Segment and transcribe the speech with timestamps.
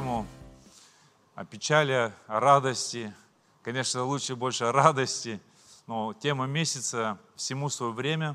[0.00, 0.26] тему
[1.34, 3.12] о печали, о радости.
[3.62, 5.38] Конечно, лучше больше о радости,
[5.86, 8.34] но тема месяца всему свое время.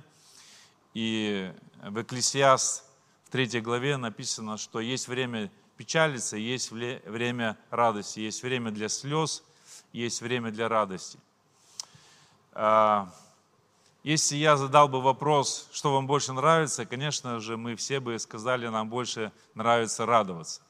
[0.93, 1.51] И
[1.81, 2.83] в Экклесиаст
[3.23, 9.43] в третьей главе написано, что есть время печалиться, есть время радости, есть время для слез,
[9.91, 11.17] есть время для радости.
[12.51, 13.11] А,
[14.03, 18.67] если я задал бы вопрос, что вам больше нравится, конечно же, мы все бы сказали,
[18.67, 20.61] нам больше нравится радоваться.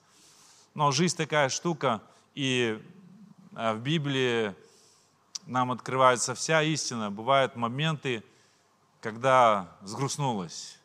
[0.75, 2.03] Но жизнь такая штука,
[2.34, 2.84] и
[3.55, 4.53] а, в Библии
[5.45, 7.09] нам открывается вся истина.
[7.09, 8.25] Бывают моменты,
[8.99, 10.77] когда сгрустнулось.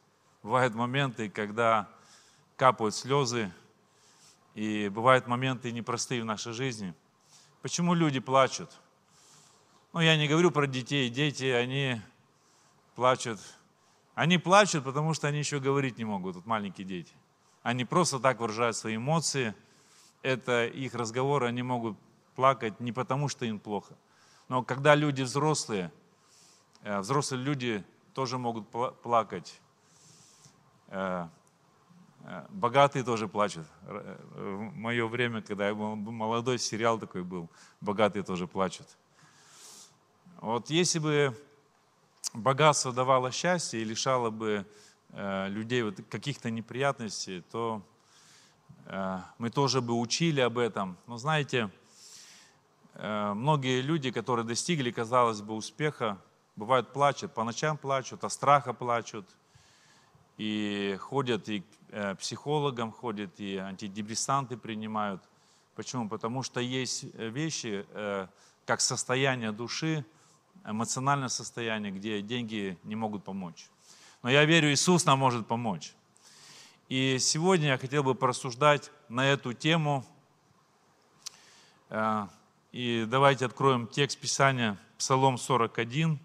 [0.45, 1.89] Бывают моменты, когда
[2.57, 3.53] капают слезы.
[4.55, 6.95] И бывают моменты непростые в нашей жизни.
[7.61, 8.71] Почему люди плачут?
[9.93, 11.11] Ну, я не говорю про детей.
[11.11, 12.01] Дети, они
[12.95, 13.41] плачут.
[14.15, 17.13] Они плачут, потому что они еще говорить не могут, вот маленькие дети.
[17.65, 19.53] Они просто так выражают свои эмоции.
[20.23, 21.97] Это их разговор, они могут
[22.35, 23.95] плакать не потому, что им плохо.
[24.49, 25.93] Но когда люди взрослые,
[26.83, 28.69] э, взрослые люди тоже могут
[29.03, 29.61] плакать.
[30.89, 31.29] Э,
[32.25, 33.67] э, богатые тоже плачут.
[33.83, 37.49] В мое время, когда я был молодой, сериал такой был,
[37.81, 38.89] богатые тоже плачут.
[40.41, 41.39] Вот если бы
[42.35, 44.67] богатство давало счастье и лишало бы
[45.13, 47.83] людей вот каких-то неприятностей, то
[49.39, 50.97] мы тоже бы учили об этом.
[51.07, 51.71] Но знаете,
[52.95, 56.19] э, многие люди, которые достигли, казалось бы, успеха,
[56.57, 59.29] бывают плачут, по ночам плачут, от страха плачут,
[60.39, 61.61] и ходят и
[61.91, 65.23] к психологам, ходят и антидепрессанты принимают.
[65.77, 66.09] Почему?
[66.09, 67.87] Потому что есть вещи,
[68.65, 70.05] как состояние души,
[70.65, 73.69] эмоциональное состояние, где деньги не могут помочь.
[74.23, 75.95] Но я верю, Иисус нам может помочь.
[76.91, 80.05] И сегодня я хотел бы порассуждать на эту тему.
[81.89, 82.27] Э,
[82.73, 86.19] и давайте откроем текст Писания, Псалом 41.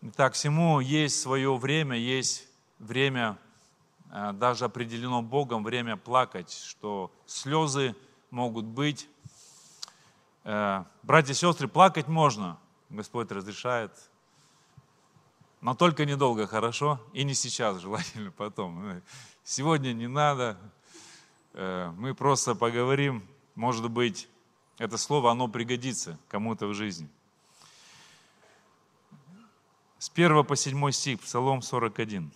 [0.00, 2.48] Итак, всему есть свое время, есть
[2.78, 3.36] время
[4.12, 7.96] Э, даже определено Богом время плакать, что слезы
[8.30, 9.08] могут быть.
[10.44, 12.58] Э, братья и сестры, плакать можно,
[12.90, 13.90] Господь разрешает,
[15.62, 17.00] но только недолго, хорошо?
[17.12, 19.00] И не сейчас, желательно потом.
[19.44, 20.58] Сегодня не надо,
[21.54, 23.22] э, мы просто поговорим,
[23.54, 24.28] может быть,
[24.78, 27.08] это слово, оно пригодится кому-то в жизни.
[29.98, 32.32] С 1 по 7 стих, Псалом 41.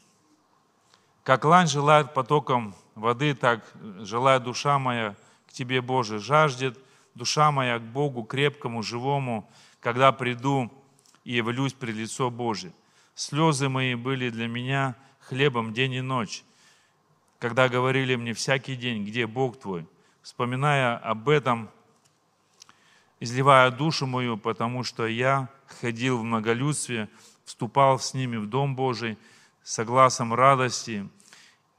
[1.25, 5.17] Как лань желает потоком воды, так желает душа моя
[5.49, 6.21] к Тебе, Боже.
[6.21, 6.79] Жаждет
[7.17, 9.51] душа моя к Богу крепкому, живому,
[9.81, 10.71] когда приду
[11.25, 12.73] и явлюсь пред лицо Божие.
[13.17, 16.45] Слезы мои были для меня хлебом день и ночь,
[17.39, 19.87] когда говорили мне всякий день, где Бог твой.
[20.21, 21.71] Вспоминая об этом,
[23.19, 25.49] изливая душу мою, потому что я
[25.81, 27.09] ходил в многолюдстве,
[27.47, 29.17] вступал с ними в Дом Божий,
[29.63, 31.09] согласом радости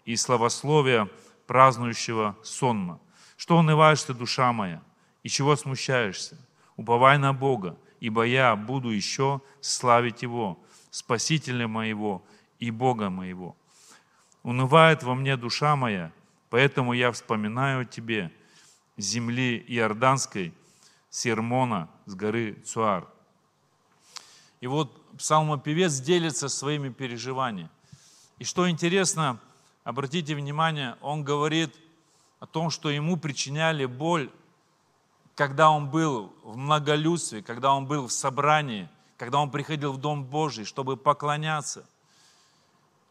[0.06, 1.08] и славословия
[1.46, 3.00] празднующего сонма.
[3.38, 4.82] Что унываешь ты, душа моя,
[5.22, 6.36] и чего смущаешься?
[6.78, 10.58] Уповай на Бога, ибо я буду еще славить Его,
[10.92, 12.24] Спасителя моего
[12.60, 13.56] и Бога моего.
[14.44, 16.12] Унывает во мне душа моя,
[16.50, 18.32] поэтому я вспоминаю о Тебе,
[18.98, 20.54] земли Иорданской,
[21.10, 23.08] Сермона с горы Цуар.
[24.62, 27.70] И вот псалмопевец делится своими переживаниями.
[28.40, 29.40] И что интересно,
[29.84, 31.76] обратите внимание, он говорит
[32.40, 34.30] о том, что ему причиняли боль,
[35.36, 40.24] когда он был в многолюдстве, когда он был в собрании, когда он приходил в Дом
[40.24, 41.86] Божий, чтобы поклоняться.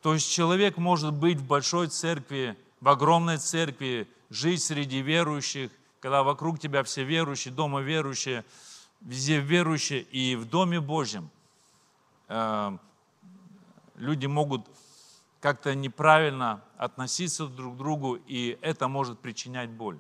[0.02, 6.22] То есть человек может быть в большой церкви, в огромной церкви, жить среди верующих, когда
[6.22, 8.44] вокруг тебя все верующие, дома верующие,
[9.00, 11.28] везде верующие, и в Доме Божьем
[12.28, 12.78] э,
[13.96, 14.66] люди могут
[15.40, 19.98] как-то неправильно относиться друг к другу, и это может причинять боль.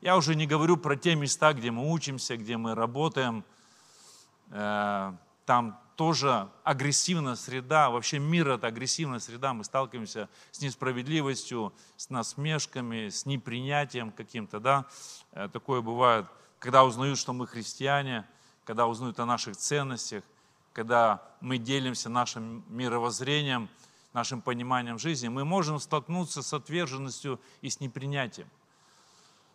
[0.00, 3.44] Я уже не говорю про те места, где мы учимся, где мы работаем.
[4.50, 5.14] Э,
[5.44, 13.08] там тоже агрессивная среда, вообще мир это агрессивная среда, мы сталкиваемся с несправедливостью, с насмешками,
[13.08, 14.86] с непринятием каким-то, да,
[15.32, 16.26] э, такое бывает,
[16.58, 18.26] когда узнают, что мы христиане,
[18.64, 20.24] когда узнают о наших ценностях,
[20.72, 23.68] когда мы делимся нашим мировоззрением–
[24.14, 28.48] нашим пониманием жизни, мы можем столкнуться с отверженностью и с непринятием.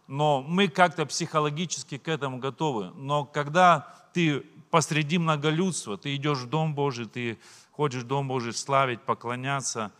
[0.08, 2.92] Но мы как-то психологически к этому готовы.
[2.96, 7.40] Но когда ты посреди многолюдства, ты идешь в Дом Божий, ты
[7.72, 9.92] хочешь Дом Божий славить, поклоняться.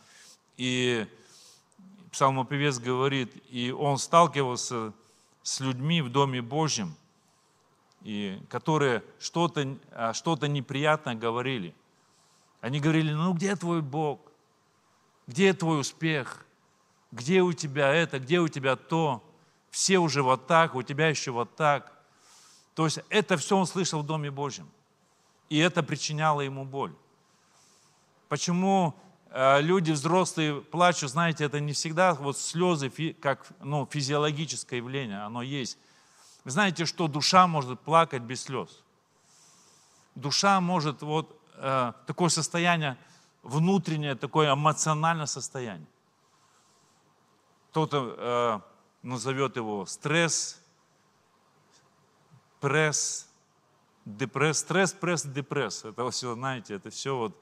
[0.56, 1.06] И
[2.12, 4.92] псалмопевец говорит, и он сталкивался
[5.42, 6.94] с людьми в Доме Божьем,
[8.02, 11.74] и которые что-то а, что неприятное говорили.
[12.60, 14.20] Они говорили, ну где твой Бог?
[15.26, 16.44] Где твой успех?
[17.12, 18.18] Где у тебя это?
[18.18, 19.24] Где у тебя то?
[19.70, 21.99] Все уже вот так, у тебя еще вот так.
[22.74, 24.68] То есть это все он слышал в Доме Божьем.
[25.48, 26.94] И это причиняло ему боль.
[28.28, 28.94] Почему
[29.30, 32.90] э, люди взрослые плачут, знаете, это не всегда вот слезы,
[33.20, 35.78] как ну, физиологическое явление, оно есть.
[36.44, 38.82] Вы знаете, что душа может плакать без слез.
[40.14, 42.96] Душа может вот э, такое состояние,
[43.42, 45.88] внутреннее такое эмоциональное состояние.
[47.70, 48.60] Кто-то э,
[49.02, 50.59] назовет его стресс,
[52.60, 53.28] пресс,
[54.04, 55.84] депресс, стресс, пресс, депресс.
[55.84, 57.36] Это все, знаете, это все вот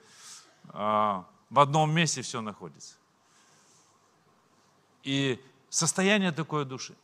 [0.69, 2.95] а, в одном месте все находится.
[5.03, 6.95] И состояние такой души.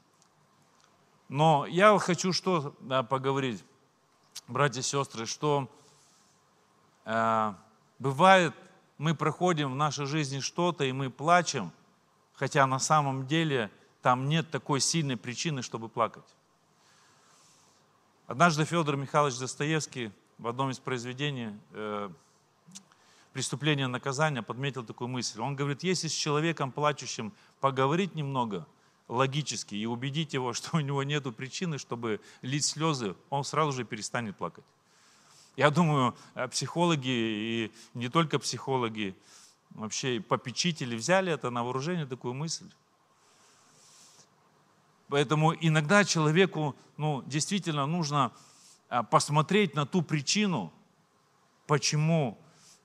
[1.28, 3.64] Но я хочу что да, поговорить,
[4.46, 5.70] братья и сестры, что
[7.06, 7.54] э,
[7.98, 8.54] бывает,
[8.98, 11.72] мы проходим в нашей жизни что-то, и мы плачем,
[12.34, 13.70] хотя на самом деле
[14.02, 16.33] там нет такой сильной причины, чтобы плакать.
[18.26, 22.08] Однажды Федор Михайлович Достоевский в одном из произведений э,
[23.34, 25.42] «Преступление и наказание» подметил такую мысль.
[25.42, 28.66] Он говорит, если с человеком плачущим поговорить немного
[29.08, 33.84] логически и убедить его, что у него нет причины, чтобы лить слезы, он сразу же
[33.84, 34.64] перестанет плакать.
[35.54, 39.14] Я думаю, э, психологи и не только психологи,
[39.72, 42.70] вообще попечители взяли это на вооружение, такую мысль.
[45.14, 48.32] Поэтому иногда человеку ну, действительно нужно
[48.88, 50.72] а, посмотреть на ту причину,
[51.68, 52.36] почему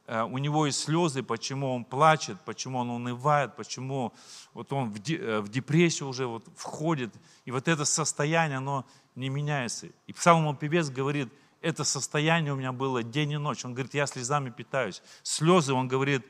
[0.06, 4.14] э, у него есть слезы, почему он плачет, почему он унывает, почему
[4.54, 7.12] вот он э, в депрессию уже вот входит.
[7.46, 8.86] И вот это состояние, оно
[9.16, 9.88] не меняется.
[10.06, 13.66] И псалмопевец говорит, это состояние у меня было день и ночь.
[13.66, 15.02] Он говорит, я слезами питаюсь.
[15.24, 16.24] Слезы, он говорит,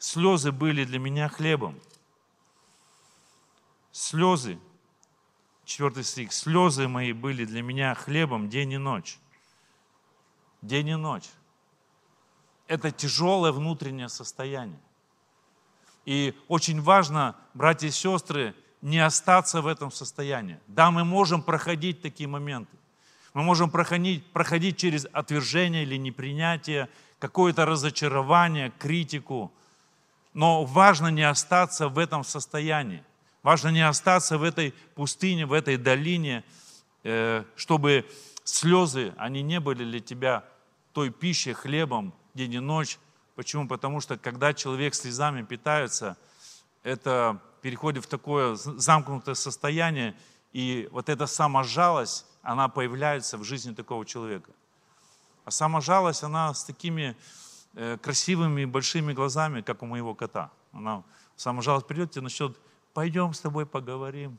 [0.00, 1.78] слезы были для меня хлебом.
[3.92, 4.58] Слезы
[5.72, 6.34] Четвертый стих.
[6.34, 9.18] «Слезы мои были для меня хлебом день и ночь».
[10.60, 11.30] День и ночь.
[12.66, 14.78] Это тяжелое внутреннее состояние.
[16.04, 20.60] И очень важно, братья и сестры, не остаться в этом состоянии.
[20.66, 22.76] Да, мы можем проходить такие моменты.
[23.32, 29.50] Мы можем проходить, проходить через отвержение или непринятие, какое-то разочарование, критику.
[30.34, 33.02] Но важно не остаться в этом состоянии.
[33.42, 36.44] Важно не остаться в этой пустыне, в этой долине,
[37.02, 38.06] э, чтобы
[38.44, 40.44] слезы, они не были для тебя
[40.92, 42.98] той пищей, хлебом день и ночь.
[43.34, 43.66] Почему?
[43.66, 46.16] Потому что когда человек слезами питается,
[46.84, 50.14] это переходит в такое замкнутое состояние,
[50.52, 54.50] и вот эта саможалость, она появляется в жизни такого человека.
[55.44, 57.16] А саможалость, она с такими
[57.74, 60.50] э, красивыми большими глазами, как у моего кота.
[60.72, 61.02] Она
[61.36, 62.56] саможалость придет, тебе начнет
[62.94, 64.38] пойдем с тобой поговорим.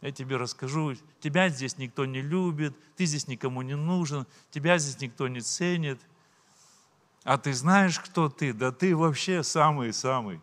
[0.00, 5.00] Я тебе расскажу, тебя здесь никто не любит, ты здесь никому не нужен, тебя здесь
[5.00, 6.00] никто не ценит.
[7.24, 8.52] А ты знаешь, кто ты?
[8.52, 10.40] Да ты вообще самый-самый.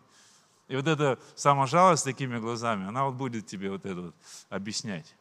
[0.68, 4.14] И вот эта саможалость с такими глазами, она вот будет тебе вот это вот
[4.50, 5.14] объяснять.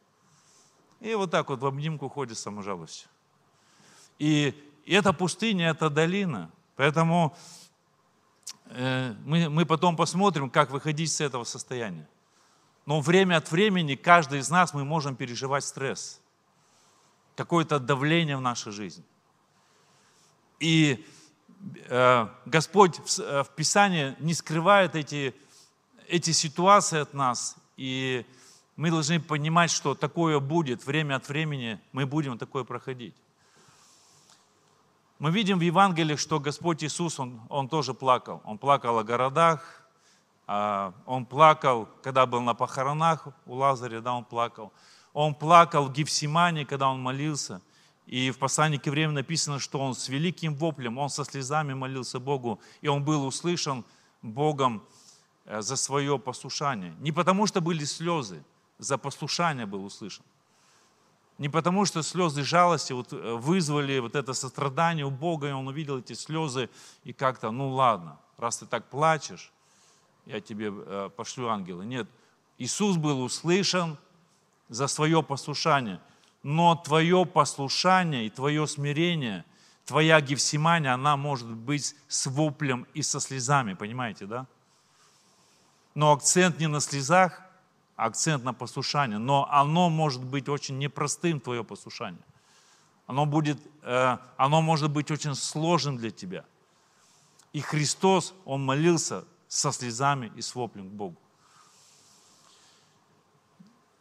[0.99, 3.07] И вот так вот в обнимку ходит саможалостью.
[4.17, 4.53] И,
[4.85, 6.51] и эта пустыня, это долина.
[6.75, 7.37] Поэтому
[8.69, 12.07] мы, мы потом посмотрим, как выходить с этого состояния.
[12.85, 16.21] Но время от времени каждый из нас мы можем переживать стресс,
[17.35, 19.03] какое-то давление в нашей жизни.
[20.59, 21.05] И
[21.89, 25.33] э, Господь в, э, в Писании не скрывает эти,
[26.07, 27.55] эти ситуации от нас.
[27.75, 28.25] И
[28.75, 30.85] мы должны понимать, что такое будет.
[30.85, 33.15] Время от времени мы будем такое проходить.
[35.17, 38.41] Мы видим в Евангелии, что Господь Иисус, Он, он тоже плакал.
[38.43, 39.87] Он плакал о городах,
[40.45, 44.73] а, Он плакал, когда был на похоронах у Лазаря, да, Он плакал.
[45.13, 47.61] Он плакал в Гефсимане, когда Он молился.
[48.07, 52.19] И в послании к евреям написано, что Он с великим воплем, Он со слезами молился
[52.19, 53.85] Богу, и Он был услышан
[54.21, 54.83] Богом
[55.45, 56.93] э, за свое послушание.
[56.99, 58.43] Не потому, что были слезы,
[58.79, 60.25] за послушание был услышан.
[61.37, 65.67] Не потому, что слезы жалости вот э, вызвали вот это сострадание у Бога, и он
[65.67, 66.69] увидел эти слезы,
[67.03, 69.51] и как-то, ну ладно, раз ты так плачешь,
[70.25, 71.81] я тебе э, пошлю ангела.
[71.81, 72.07] Нет,
[72.57, 73.97] Иисус был услышан
[74.69, 75.99] за свое послушание.
[76.41, 79.43] но твое послушание и твое смирение,
[79.83, 84.45] твоя гефсимания, она может быть с воплем и со слезами, понимаете, да?
[85.95, 87.41] Но акцент не на слезах,
[87.95, 89.17] акцент на послушание.
[89.17, 92.21] Но оно может быть очень непростым, твое послушание.
[93.07, 96.43] Оно, будет, э, оно может быть очень сложным для тебя.
[97.53, 101.15] И Христос, Он молился со слезами и с воплем к Богу.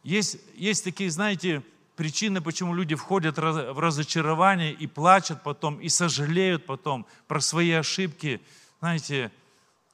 [0.03, 1.63] Есть, есть такие, знаете,
[1.95, 8.41] причины, почему люди входят в разочарование и плачут потом, и сожалеют потом про свои ошибки.
[8.79, 9.31] Знаете,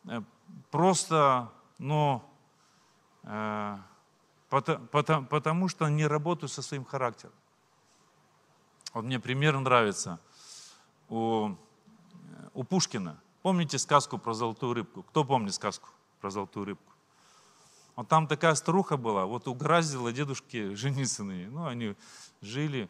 [0.05, 0.21] э,
[0.71, 2.23] просто, ну,
[3.23, 3.77] э,
[4.51, 7.33] потому, потому, потому что не работают со своим характером.
[8.93, 10.19] Вот мне пример нравится
[11.07, 11.55] у,
[12.53, 13.17] у Пушкина.
[13.41, 15.03] Помните сказку про золотую рыбку?
[15.03, 15.87] Кто помнит сказку
[16.19, 16.91] про золотую рыбку?
[17.95, 21.23] Вот там такая старуха была, вот угораздила дедушке жениться.
[21.23, 21.95] Ну, они
[22.41, 22.89] жили,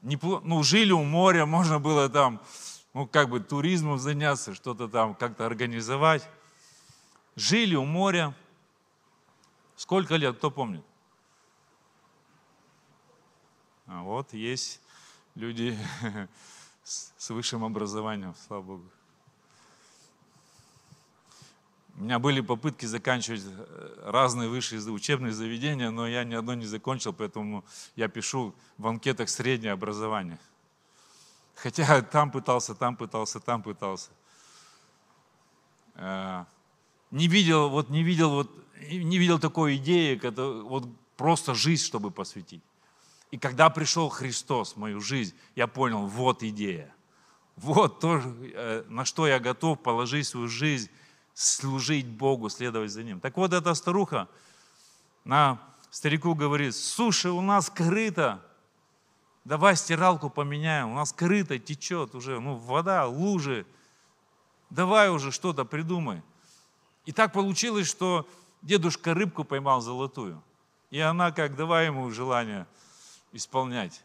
[0.00, 2.40] неплохо, ну, жили у моря, можно было там,
[2.94, 6.26] ну, как бы туризмом заняться, что-то там как-то организовать.
[7.36, 8.34] Жили у моря.
[9.76, 10.84] Сколько лет, кто помнит?
[13.86, 14.80] А вот есть
[15.34, 15.78] люди
[16.82, 18.90] с высшим образованием, слава Богу.
[21.98, 26.66] У меня были попытки заканчивать э, разные высшие учебные заведения, но я ни одно не
[26.66, 27.64] закончил, поэтому
[27.94, 30.38] я пишу в анкетах среднее образование.
[31.54, 34.10] Хотя там пытался, там пытался, там пытался.
[37.10, 40.20] Не видел, вот не видел, вот, не видел такой идеи,
[40.62, 42.62] вот просто жизнь, чтобы посвятить.
[43.30, 46.94] И когда пришел Христос в мою жизнь, я понял, вот идея.
[47.56, 50.90] Вот то, э, на что я готов положить свою жизнь
[51.36, 53.20] служить Богу, следовать за Ним.
[53.20, 54.28] Так вот, эта старуха
[55.24, 55.58] на
[55.90, 58.40] старику говорит, слушай, у нас крыто,
[59.44, 63.66] давай стиралку поменяем, у нас крыто течет уже, ну, вода, лужи,
[64.70, 66.22] давай уже что-то придумай.
[67.06, 68.28] И так получилось, что
[68.62, 70.42] дедушка рыбку поймал золотую.
[70.90, 72.66] И она как, давай ему желание
[73.32, 74.04] исполнять.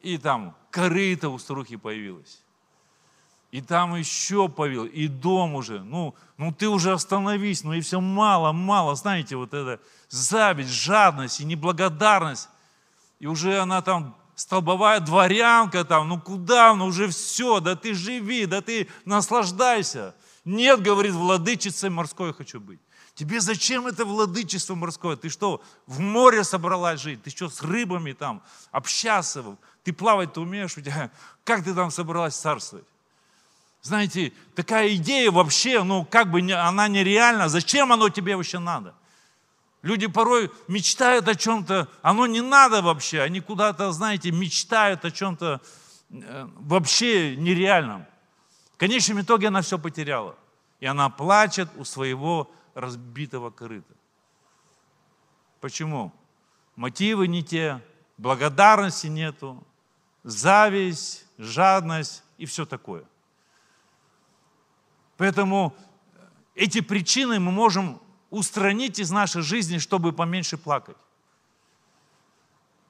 [0.00, 2.42] И там корыто у старухи появилось
[3.50, 5.80] и там еще повел, и дом уже.
[5.80, 8.94] Ну, ну ты уже остановись, ну и все мало, мало.
[8.94, 12.48] Знаете, вот это зависть, жадность и неблагодарность.
[13.18, 18.46] И уже она там столбовая дворянка там, ну куда, ну уже все, да ты живи,
[18.46, 20.14] да ты наслаждайся.
[20.50, 22.80] Нет, говорит, владычицей морской хочу быть.
[23.14, 25.14] Тебе зачем это владычество морское?
[25.14, 27.22] Ты что, в море собралась жить?
[27.22, 28.42] Ты что, с рыбами там
[28.72, 29.44] общаться?
[29.84, 30.76] Ты плавать-то умеешь?
[30.76, 31.10] У тебя,
[31.44, 32.84] как ты там собралась царствовать?
[33.82, 37.48] Знаете, такая идея вообще, ну как бы она нереальна.
[37.48, 38.94] Зачем оно тебе вообще надо?
[39.82, 43.20] Люди порой мечтают о чем-то, оно не надо вообще.
[43.20, 45.60] Они куда-то, знаете, мечтают о чем-то
[46.10, 48.04] э, вообще нереальном.
[48.74, 50.36] В конечном итоге она все потеряла.
[50.80, 53.94] И она плачет у своего разбитого корыта.
[55.60, 56.12] Почему?
[56.74, 57.82] Мотивы не те,
[58.16, 59.62] благодарности нету,
[60.22, 63.04] зависть, жадность и все такое.
[65.18, 65.76] Поэтому
[66.54, 70.96] эти причины мы можем устранить из нашей жизни, чтобы поменьше плакать.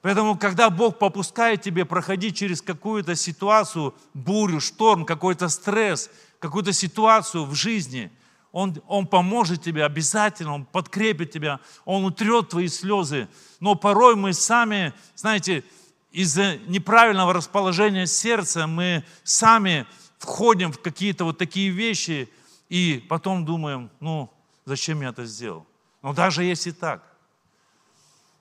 [0.01, 6.09] Поэтому, когда Бог попускает тебе проходить через какую-то ситуацию, бурю, шторм, какой-то стресс,
[6.41, 8.11] какую-то ситуацию в жизни,
[8.51, 13.29] он, он поможет тебе обязательно, Он подкрепит тебя, Он утрет твои слезы.
[13.61, 15.63] Но порой мы сами, знаете,
[16.11, 19.85] из-за неправильного расположения сердца мы сами
[20.17, 22.29] входим в какие-то вот такие вещи
[22.67, 24.29] и потом думаем, ну,
[24.65, 25.65] зачем я это сделал?
[26.01, 27.03] Но даже если так,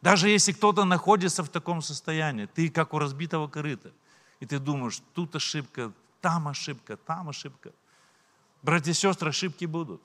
[0.00, 3.92] даже если кто-то находится в таком состоянии, ты как у разбитого корыта,
[4.40, 7.70] и ты думаешь, тут ошибка, там ошибка, там ошибка.
[8.62, 10.02] Братья и сестры, ошибки будут.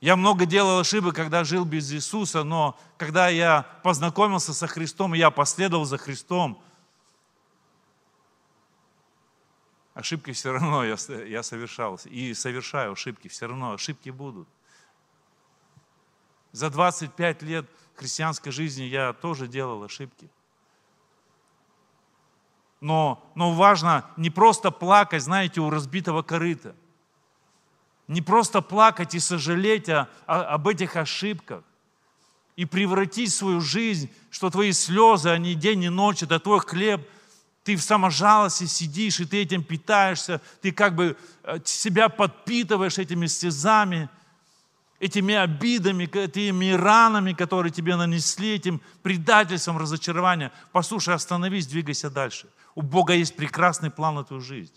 [0.00, 5.30] Я много делал ошибок, когда жил без Иисуса, но когда я познакомился со Христом, я
[5.30, 6.62] последовал за Христом,
[9.94, 11.98] ошибки все равно я, я совершал.
[12.04, 14.48] И совершаю ошибки, все равно ошибки будут.
[16.52, 20.28] За 25 лет христианской жизни я тоже делал ошибки.
[22.80, 26.74] Но, но важно не просто плакать, знаете, у разбитого корыта.
[28.08, 31.64] Не просто плакать и сожалеть о, о, об этих ошибках.
[32.54, 37.06] И превратить свою жизнь, что твои слезы, они день и ночь, это твой хлеб–
[37.66, 43.26] ты в саможалости сидишь, и ты этим питаешься, ты как бы э, себя подпитываешь этими
[43.26, 44.08] слезами.
[45.00, 50.50] Этими обидами, этими ранами, которые тебе нанесли, этим предательством, разочарованием.
[50.72, 52.48] Послушай, остановись, двигайся дальше.
[52.74, 54.72] У Бога есть прекрасный план на твою жизнь.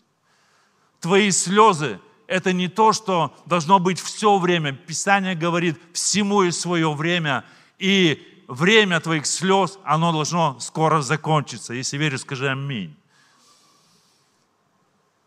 [0.99, 4.73] Твои слезы– это не то, что должно быть все время.
[4.73, 7.45] Писание говорит, всему и свое время.
[7.77, 11.73] И время твоих слез, оно должно скоро закончиться.
[11.73, 12.98] Если веришь, скажи аминь.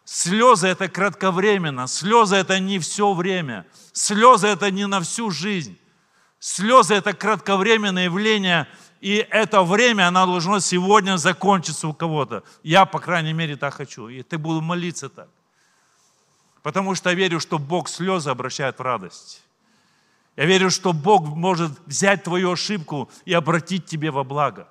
[0.04, 5.78] Слезы это кратковременно, слезы это не все время, слезы это не на всю жизнь.
[6.40, 8.66] Слезы это кратковременное явление,
[9.00, 12.42] и это время, оно должно сегодня закончиться у кого-то.
[12.64, 15.28] Я, по крайней мере, так хочу, и ты буду молиться так.
[16.62, 19.42] Потому что верю, что Бог слезы обращает в радость.
[20.36, 24.68] Я верю, что Бог может взять твою ошибку и обратить тебе во благо.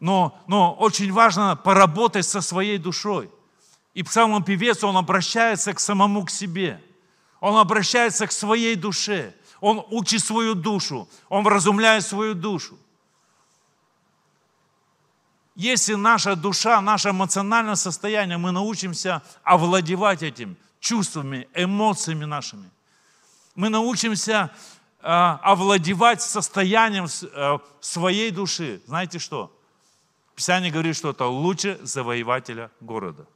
[0.00, 3.30] Но, но очень важно поработать со своей душой.
[3.96, 6.82] И псалмом певец, он обращается к самому к себе.
[7.40, 9.34] Он обращается к своей душе.
[9.58, 11.08] Он учит свою душу.
[11.30, 12.78] Он вразумляет свою душу.
[15.54, 22.68] Если наша душа, наше эмоциональное состояние, мы научимся овладевать этим чувствами, эмоциями нашими.
[23.54, 24.50] Мы научимся
[25.00, 28.82] э, овладевать состоянием э, своей души.
[28.86, 29.50] Знаете что?
[30.34, 33.26] Писание говорит, что это лучше завоевателя города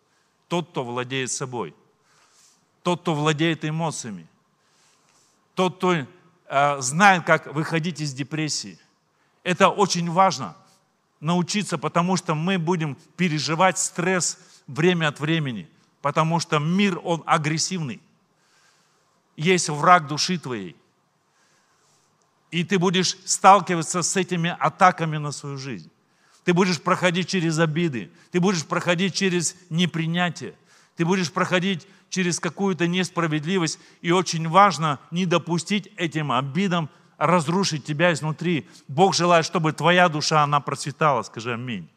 [0.50, 1.75] тот, кто владеет собой,
[2.83, 4.26] тот, кто владеет эмоциями,
[5.54, 8.78] тот, кто э, знает, как выходить из депрессии.
[9.45, 10.57] Это очень важно
[11.21, 15.69] научиться, потому что мы будем переживать стресс время от времени,
[16.02, 18.00] потому что мир, он агрессивный.
[19.37, 20.76] Есть враг души твоей.
[22.50, 25.90] И ты будешь сталкиваться с этими атаками на свою жизнь.
[26.44, 30.54] Ты будешь проходить через обиды, ты будешь проходить через непринятие,
[30.97, 33.78] ты будешь проходить через какую-то несправедливость.
[34.02, 38.66] И очень важно не допустить этим обидам разрушить тебя изнутри.
[38.88, 41.23] Бог желает, чтобы твоя душа, она процветала.
[41.23, 41.88] Скажи аминь.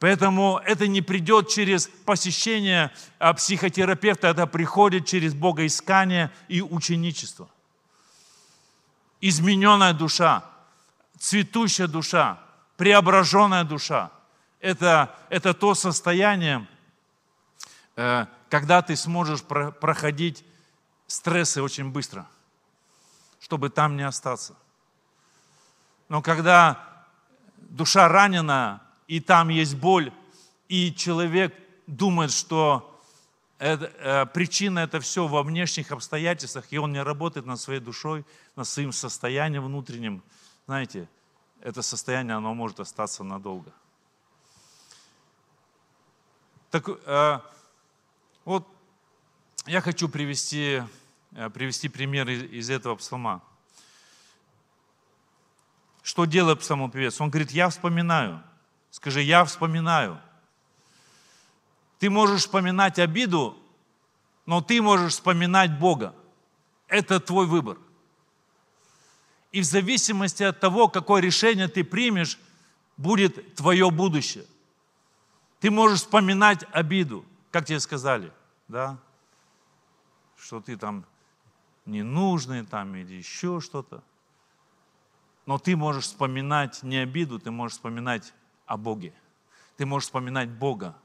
[0.00, 7.48] Поэтому это не придет через посещение а, психотерапевта, это приходит через богоискание и ученичество.
[9.22, 10.44] Измененная душа,
[11.18, 12.38] цветущая душа,
[12.76, 14.10] преображенная душа.
[14.60, 16.66] Это, это то состояние,
[17.96, 20.44] э, когда ты сможешь проходить
[21.06, 22.26] стрессы очень быстро,
[23.40, 24.54] чтобы там не остаться.
[26.08, 27.04] Но когда
[27.56, 30.12] душа ранена, и там есть боль,
[30.68, 31.54] и человек
[31.86, 32.90] думает, что
[33.58, 38.24] это, э, причина это все во внешних обстоятельствах, и он не работает над своей душой,
[38.56, 40.22] над своим состоянием внутренним,
[40.66, 41.08] знаете,
[41.64, 43.72] это состояние, оно может остаться надолго.
[46.70, 47.40] Так э,
[48.44, 48.68] вот
[49.64, 50.82] я хочу привести,
[51.32, 53.42] э, привести пример из, из этого псалма.
[56.02, 57.18] Что делает псалмопевец?
[57.22, 58.42] Он говорит, я вспоминаю.
[58.90, 60.20] Скажи, я вспоминаю.
[61.98, 63.56] Ты можешь вспоминать обиду,
[64.44, 66.14] но ты можешь вспоминать Бога.
[66.88, 67.78] Это твой выбор.
[69.54, 72.40] И в зависимости от того, какое решение ты примешь,
[72.96, 74.46] будет твое будущее.
[75.60, 78.32] Ты можешь вспоминать обиду, как тебе сказали,
[78.66, 78.98] да,
[80.36, 81.04] что ты там
[81.86, 84.02] ненужный там или еще что-то.
[85.46, 88.34] Но ты можешь вспоминать не обиду, ты можешь вспоминать
[88.66, 89.14] о Боге.
[89.76, 90.96] Ты можешь вспоминать Бога,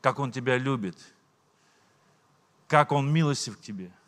[0.00, 0.96] как Он тебя любит,
[2.66, 3.92] как Он милостив к тебе–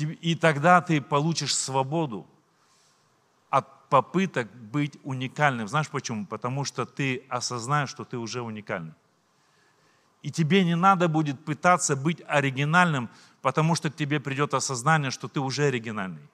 [0.00, 2.26] и тогда ты получишь свободу
[3.50, 5.68] от попыток быть уникальным.
[5.68, 6.26] Знаешь почему?
[6.26, 8.94] Потому что ты осознаешь, что ты уже уникальный.
[10.22, 13.10] И тебе не надо будет пытаться быть оригинальным,
[13.42, 16.28] потому что к тебе придет осознание, что ты уже оригинальный.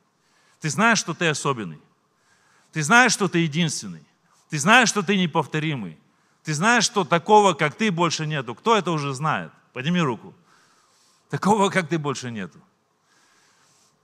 [0.60, 1.80] Ты знаешь, что ты особенный.
[2.72, 4.04] Ты знаешь, что ты единственный.
[4.48, 5.98] Ты знаешь, что ты неповторимый.
[6.44, 8.54] Ты знаешь, что такого, как ты, больше нету.
[8.54, 9.52] Кто это уже знает?
[9.72, 10.34] Подними руку.
[11.28, 12.58] Такого, как ты, больше нету.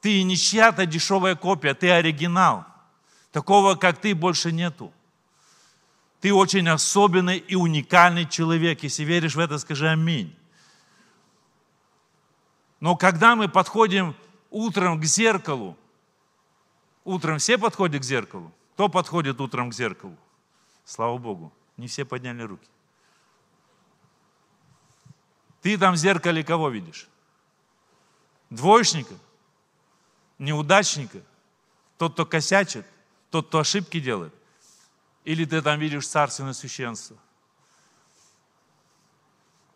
[0.06, 2.64] Ты не чья-то дешевая копия, ты оригинал.
[3.32, 4.92] Такого, как ты, больше нету.
[6.20, 8.84] Ты очень особенный и уникальный человек.
[8.84, 10.32] Если веришь в это, скажи аминь.
[12.78, 14.14] Но когда мы подходим
[14.48, 15.76] утром к зеркалу,
[17.02, 18.52] утром все подходят к зеркалу?
[18.74, 20.16] Кто подходит утром к зеркалу?
[20.84, 22.68] Слава Богу, не все подняли руки.
[25.62, 27.08] Ты там в зеркале кого видишь?
[28.50, 29.16] Двоечника?
[30.38, 31.20] Неудачника,
[31.98, 32.86] тот, кто косячит,
[33.30, 34.34] тот, кто ошибки делает.
[35.24, 37.16] Или ты там видишь царственное священство.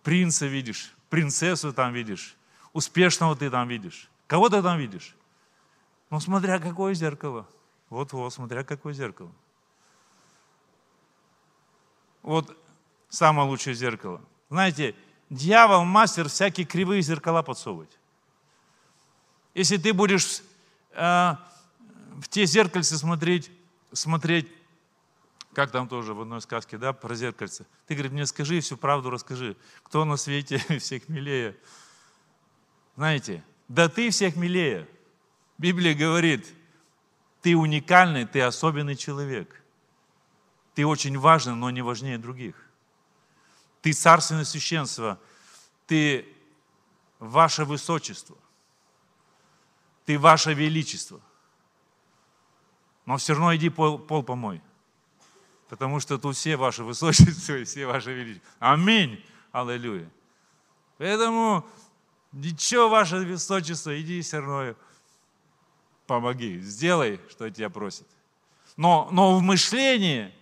[0.03, 2.37] Принца видишь, принцессу там видишь,
[2.73, 4.09] успешного ты там видишь?
[4.27, 5.15] Кого ты там видишь?
[6.09, 7.47] Ну, смотря какое зеркало.
[7.89, 9.33] Вот-вот, смотря какое зеркало.
[12.23, 12.57] Вот
[13.09, 14.21] самое лучшее зеркало.
[14.51, 14.95] Знаете,
[15.31, 17.99] дьявол мастер всякие кривые зеркала подсовывать.
[19.55, 20.43] Если ты будешь
[20.93, 21.35] э,
[22.17, 23.51] в те зеркальцы смотреть,
[23.93, 24.49] смотреть,
[25.53, 27.67] как там тоже в одной сказке, да, про зеркальце.
[27.87, 31.57] Ты, говорит, мне скажи всю правду, расскажи, кто на свете всех милее.
[32.97, 34.89] Знаете, да ты всех милее.
[35.59, 36.47] Библия говорит,
[37.43, 39.63] ты уникальный, ты особенный человек.
[40.75, 42.55] Ты очень важный, но не важнее других.
[43.83, 45.19] Ты царственное священство,
[45.87, 46.27] ты
[47.19, 48.37] ваше высочество,
[50.11, 51.21] ты ваше величество.
[53.07, 54.61] Но все равно иди пол, пол помой.
[55.69, 58.51] Потому что тут все ваши высочества и все ваши величества.
[58.59, 59.25] Аминь.
[59.53, 60.11] Аллилуйя.
[60.99, 61.65] Поэтому
[62.33, 64.75] ничего, ваше высочество, иди все равно
[66.09, 68.09] помоги, сделай, что тебя просят.
[68.77, 70.35] Но, но в мышлении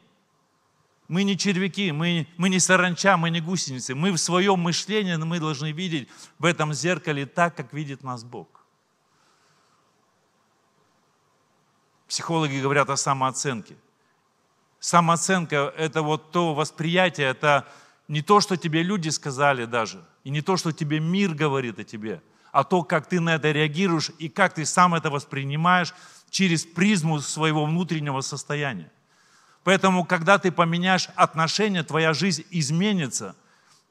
[1.08, 3.94] мы не червяки, мы, мы не саранча, мы не гусеницы.
[3.94, 8.57] Мы в своем мышлении мы должны видеть в этом зеркале так, как видит нас Бог.
[12.18, 13.76] Психологи говорят о самооценке.
[14.80, 17.64] Самооценка– это вот то восприятие, это
[18.08, 21.84] не то, что тебе люди сказали даже, и не то, что тебе мир говорит о
[21.84, 25.94] тебе– а то, как ты на это реагируешь и как ты сам это воспринимаешь
[26.28, 28.90] через призму своего внутреннего состояния.
[29.62, 33.36] Поэтому, когда ты поменяешь отношения, твоя жизнь изменится.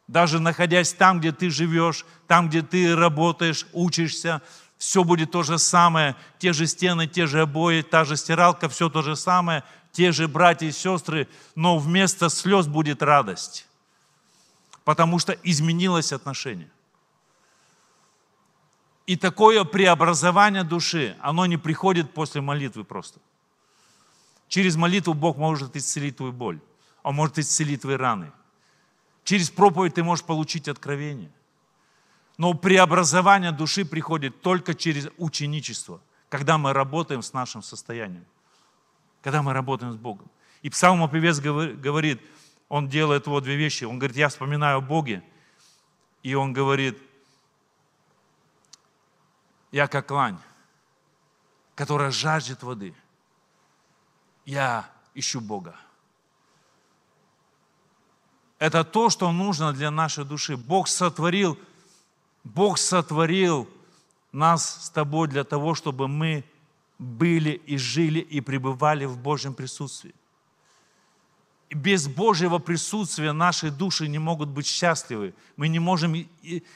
[0.08, 4.42] Даже находясь там, где ты живешь, там, где ты работаешь, учишься,
[4.78, 8.90] все будет то же самое, те же стены, те же обои, та же стиралка, все
[8.90, 13.68] то же самое, те же братья и сестры, но вместо слез будет радость,
[14.84, 16.70] потому что изменилось отношение.
[19.08, 23.20] И такое преобразование души, оно не приходит после молитвы просто.
[24.50, 26.60] Через молитву Бог может исцелить твою боль.
[27.04, 28.32] Он может исцелить твои раны.
[29.24, 31.32] Через проповедь ты можешь получить откровение.
[32.38, 38.26] Но преобразование души приходит только через ученичество, когда мы работаем с нашим состоянием,
[39.22, 40.30] когда мы работаем с Богом.
[40.62, 42.22] И псалмопевец говорит,
[42.70, 43.86] он делает вот две вещи.
[43.86, 45.24] Он говорит, я вспоминаю о Боге,
[46.22, 47.02] и он говорит,
[49.72, 50.38] я как лань,
[51.76, 52.94] которая жаждет воды.
[54.46, 55.76] Я ищу Бога.
[58.60, 60.58] Это то, что нужно для нашей души.
[60.58, 61.60] Бог сотворил,
[62.48, 63.68] Бог сотворил
[64.32, 66.44] нас с тобой для того, чтобы мы
[66.98, 70.16] были и жили и пребывали в Божьем присутствии.
[71.70, 75.34] Без Божьего присутствия наши души не могут быть счастливы.
[75.58, 76.16] Мы не можем...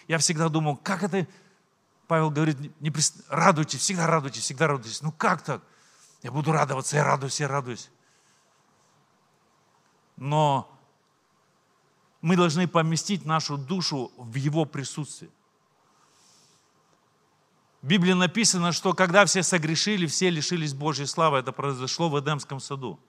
[0.07, 1.25] Я всегда думал, как это
[2.07, 3.15] Павел говорит, не прис...
[3.29, 5.01] радуйтесь, всегда радуйтесь, всегда радуйтесь.
[5.01, 5.61] Ну как так?
[6.21, 7.89] Я буду радоваться, я радуюсь, я радуюсь.
[10.17, 10.69] Но
[12.19, 15.31] мы должны поместить нашу душу в Его присутствие.
[17.81, 21.39] В Библии написано, что когда все согрешили, все лишились Божьей славы.
[21.39, 22.99] Это произошло в Эдемском саду.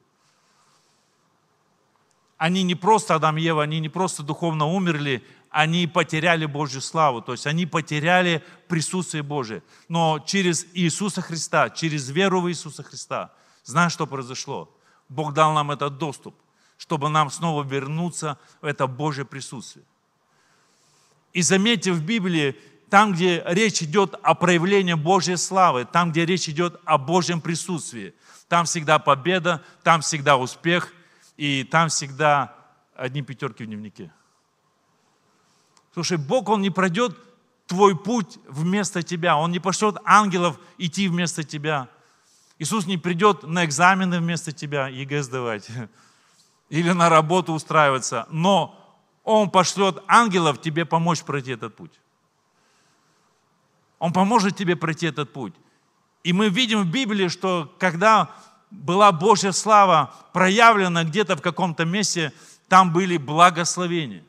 [2.39, 7.21] Они не просто, Адам и Ева, они не просто духовно умерли, они потеряли Божью славу,
[7.21, 9.63] то есть они потеряли присутствие Божие.
[9.89, 13.33] Но через Иисуса Христа, через веру в Иисуса Христа,
[13.63, 14.75] знаешь, что произошло?
[15.09, 16.35] Бог дал нам этот доступ,
[16.79, 19.85] чтобы нам снова вернуться в это Божье присутствие.
[21.33, 22.57] И заметьте в Библии,
[22.93, 28.15] там, где речь идет о проявлении Божьей славы, там, где речь идет о Божьем присутствии,
[28.49, 30.93] там всегда победа, там всегда успех,
[31.39, 32.55] и там всегда
[32.95, 34.13] одни пятерки в дневнике.
[35.95, 37.17] Слушай, Бог, Он не пройдет
[37.67, 39.39] твой путь вместо тебя.
[39.39, 41.89] Он не пошлет ангелов идти вместо тебя.
[42.59, 45.67] Иисус не придет на экзамены вместо тебя, ЕГЭ сдавать,
[46.69, 48.79] или на работу устраиваться, но
[49.25, 52.02] Он пошлет ангелов тебе помочь пройти этот путь.
[54.03, 55.55] Он поможет тебе пройти этот путь.
[56.25, 58.35] И мы видим в Библии, что когда
[58.69, 62.33] была Божья слава проявлена где-то в каком-то месте,
[62.67, 64.25] там были благословения.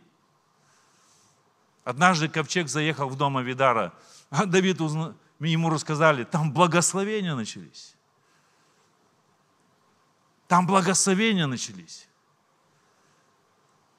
[1.83, 3.93] Однажды ковчег заехал в дом Авидара,
[4.29, 5.15] а Давид узна...
[5.39, 7.95] ему рассказали, там благословения начались.
[10.47, 12.07] Там благословения начались.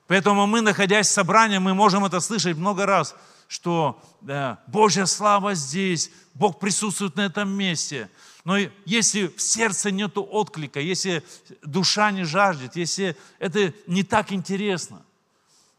[0.07, 3.17] Поэтому мы, находясь в собрании, мы можем это слышать много раз,
[3.55, 8.11] что да, Божья слава здесь, Бог присутствует на этом месте.
[8.45, 11.23] Но если в сердце нет отклика, если
[11.63, 15.03] душа не жаждет, если это не так интересно,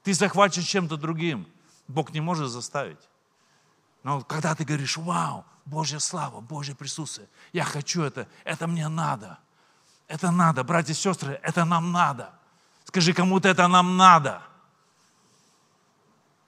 [0.03, 1.47] ты захвачен чем-то другим–
[1.87, 3.09] Бог не может заставить.
[4.03, 9.39] Но когда ты говоришь, вау, Божья слава, Божье присутствие, я хочу это, это мне надо.
[10.07, 12.31] Это надо, братья и сестры, это нам надо.
[12.83, 14.41] Скажи кому-то, это нам надо.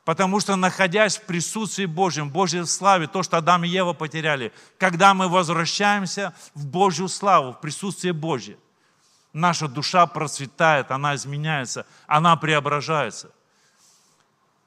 [0.08, 4.54] Потому что, находясь в присутствии Божьем, в Божьей славе, то, что Адам и Ева потеряли,
[4.78, 8.58] когда мы возвращаемся в Божью славу, в присутствие Божье,
[9.34, 13.32] наша душа процветает, она изменяется, она преображается.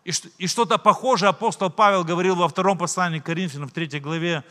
[0.04, 4.44] И, что-то похожее апостол Павел говорил во втором послании к Коринфянам, в третьей главе.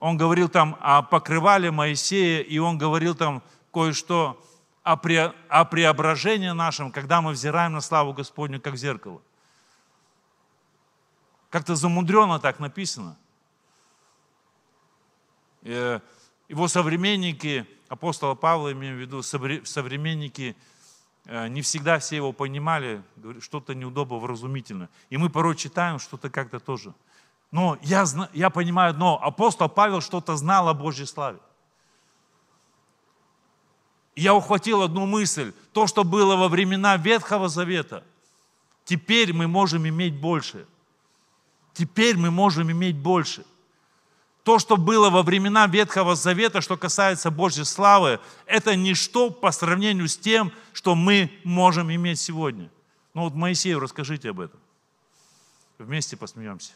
[0.00, 4.44] Он говорил там о покрывале Моисея, и он говорил там кое-что
[4.82, 9.20] о преображении нашем, когда мы взираем на славу Господню, как в зеркало.
[11.56, 13.16] Как-то замудренно так написано.
[15.62, 16.00] Э,
[16.48, 20.54] его современники, апостола Павла, имею в виду, современники
[21.26, 23.02] Э, не всегда все его понимали,
[23.40, 24.88] что-то неудобно, вразумительно.
[25.10, 26.94] И мы порой читаем что-то как-то тоже.
[27.50, 31.38] Но я, я понимаю но апостол Павел что-то знал о Божьей славе.
[34.14, 35.52] я ухватил одну мысль.
[35.72, 38.04] То, что было во времена Ветхого Завета,
[38.84, 40.66] теперь мы можем иметь больше.
[41.76, 43.44] Теперь мы можем иметь больше–
[44.46, 50.06] то, что было во времена Ветхого Завета, что касается Божьей славы, это ничто по сравнению
[50.06, 52.70] с тем, что мы можем иметь сегодня.
[53.12, 54.60] Ну вот Моисею расскажите об этом.
[55.78, 56.74] Вместе посмеемся.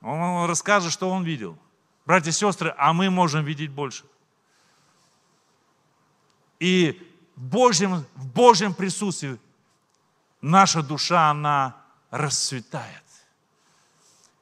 [0.00, 1.58] Он расскажет, что он видел.
[2.06, 4.04] Братья и сестры, а мы можем видеть больше.
[6.60, 9.40] И в Божьем, в Божьем присутствии
[10.40, 11.79] наша душа, она
[12.10, 13.04] расцветает.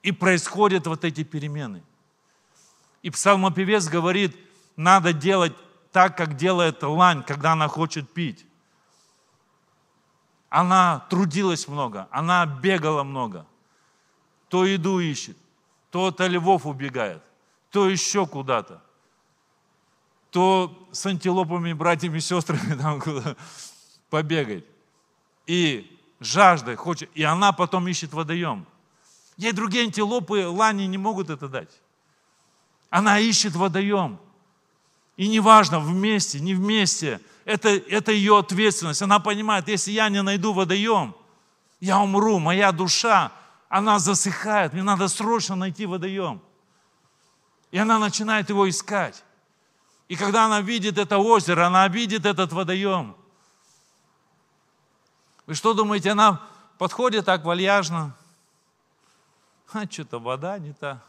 [0.03, 1.83] И происходят вот эти перемены.
[3.03, 4.37] И псалмопевец говорит,
[4.77, 5.55] надо делать
[5.93, 8.45] так, как делает лань, когда она хочет пить.
[10.49, 13.47] Она трудилась много, она бегала много.
[14.49, 15.37] То еду ищет,
[15.91, 17.23] то от львов убегает,
[17.71, 18.83] то еще куда-то.
[20.31, 23.37] То с антилопами, братьями сестрами там куда
[24.11, 24.65] побегать.
[25.47, 28.67] И жаждой хочет, и она потом ищет водоем.
[29.37, 31.71] Ей другие антилопы, лани не могут это дать.
[32.91, 34.19] Она ищет водоем.
[35.17, 39.03] И неважно, вместе, не вместе, это, это ее ответственность.
[39.03, 41.15] Она понимает, если я не найду водоем,
[41.81, 43.33] я умру, моя душа,
[43.69, 46.41] она засыхает, мне надо срочно найти водоем.
[47.71, 49.23] И она начинает его искать.
[50.09, 53.15] И когда она видит это озеро, она видит этот водоем.
[55.49, 58.15] Вы что думаете, она подходит так вальяжно,
[59.73, 61.03] а что-то вода не та,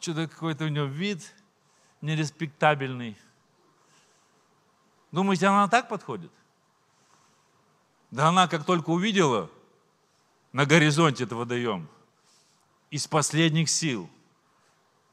[0.00, 1.32] что-то какой-то у него вид
[2.00, 3.16] нереспектабельный.
[5.12, 6.32] Думаете, она так подходит?
[8.10, 9.48] Да она как только увидела
[10.50, 11.88] на горизонте этот водоем,
[12.90, 14.10] из последних сил,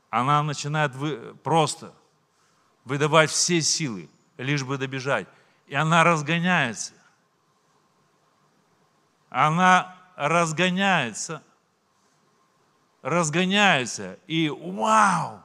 [0.10, 1.94] она начинает вы, просто
[2.84, 5.28] выдавать все силы, лишь бы добежать.
[5.68, 6.94] И она разгоняется.
[9.32, 11.42] Она разгоняется,
[13.02, 15.42] разгоняется, и вау,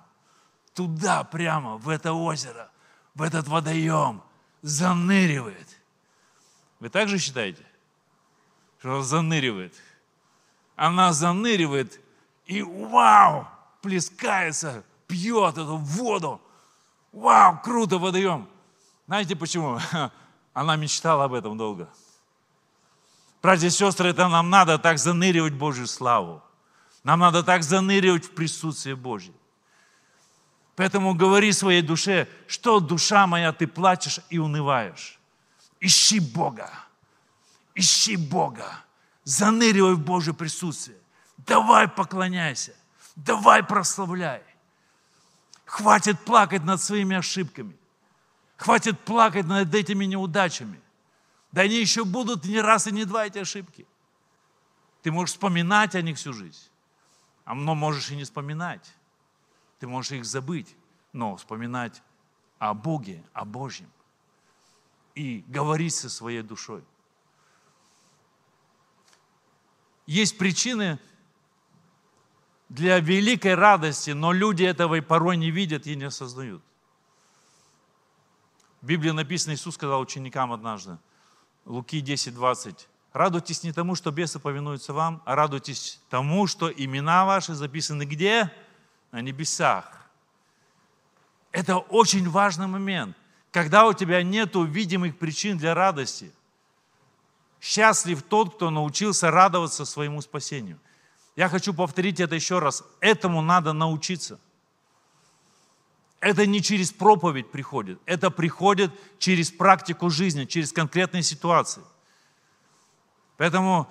[0.75, 2.69] туда прямо, в это озеро,
[3.15, 4.23] в этот водоем,
[4.61, 5.69] заныривает.
[6.81, 7.65] Вы также считаете,
[8.81, 9.75] что заныривает?
[10.75, 12.01] Она заныривает
[12.45, 13.47] и вау,
[13.83, 16.41] плескается, пьет эту воду.
[17.13, 18.49] Вау, круто водоем.
[19.07, 19.79] Знаете почему?
[20.53, 21.89] Она мечтала об этом долго.
[23.43, 26.43] Братья и сестры, это нам надо так заныривать в Божью славу.
[27.05, 29.33] Нам надо так заныривать в присутствие Божье.
[30.75, 35.19] Поэтому говори своей душе, что душа моя, ты плачешь и унываешь.
[35.81, 36.71] Ищи Бога.
[37.75, 38.85] Ищи Бога.
[39.25, 40.99] Заныривай в Божье присутствие.
[41.39, 42.75] Давай поклоняйся.
[43.15, 44.43] Давай прославляй.
[45.65, 47.77] Хватит плакать над своими ошибками.
[48.57, 50.81] Хватит плакать над этими неудачами.
[51.53, 53.87] Да они еще будут не раз и не два эти ошибки.
[55.03, 56.69] Ты можешь вспоминать о них всю жизнь,
[57.45, 58.93] а но можешь и не вспоминать.
[59.79, 60.75] Ты можешь их забыть,
[61.13, 62.03] но вспоминать
[62.59, 63.91] о Боге, о Божьем.
[65.15, 66.85] И говорить со своей душой.
[70.07, 70.99] Есть причины
[72.69, 76.63] для великой радости, но люди этого и порой не видят и не осознают.
[78.83, 80.99] В Библии написано, Иисус сказал ученикам однажды,
[81.67, 82.89] Луки 10, 20.
[83.13, 88.51] Радуйтесь не тому, что бесы повинуются вам, а радуйтесь тому, что имена ваши записаны где?
[89.13, 90.09] На небесах.
[91.53, 93.17] Это очень важный момент.
[93.51, 96.33] Когда у тебя нет видимых причин для радости,
[97.61, 100.79] Счастлив тот, кто научился радоваться своему спасению.
[101.35, 102.85] Я хочу повторить это еще раз.
[103.01, 104.39] Этому надо научиться.
[106.27, 111.83] Это не через проповедь приходит, это приходит через практику жизни, через конкретные ситуации.
[113.37, 113.89] Поэтому,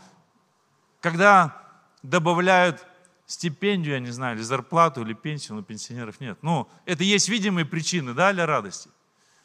[0.99, 1.55] когда
[2.03, 2.85] добавляют
[3.25, 6.37] стипендию, я не знаю, или зарплату, или пенсию, но пенсионеров нет.
[6.41, 8.89] Ну, это есть видимые причины, да, для радости.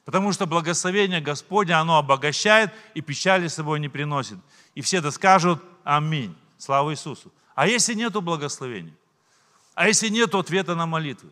[0.05, 4.39] Потому что благословение Господня, оно обогащает и печали с собой не приносит.
[4.75, 6.37] И все это скажут Аминь.
[6.59, 7.31] Слава Иисусу.
[7.55, 8.97] А если нету благословения?
[9.77, 11.31] А если нету ответа на молитвы?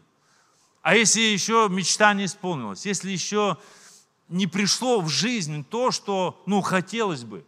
[0.82, 2.86] А если еще мечта не исполнилась?
[2.86, 3.58] Если еще
[4.28, 7.44] не пришло в жизнь то, что, ну, хотелось бы?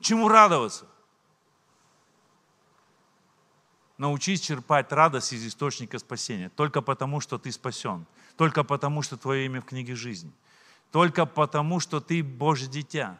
[0.00, 0.86] Чему радоваться?
[3.96, 6.50] Научись черпать радость из источника спасения.
[6.50, 8.06] Только потому, что ты спасен.
[8.36, 10.32] Только потому, что твое имя в книге жизни.
[10.90, 13.18] Только потому, что ты Божье дитя.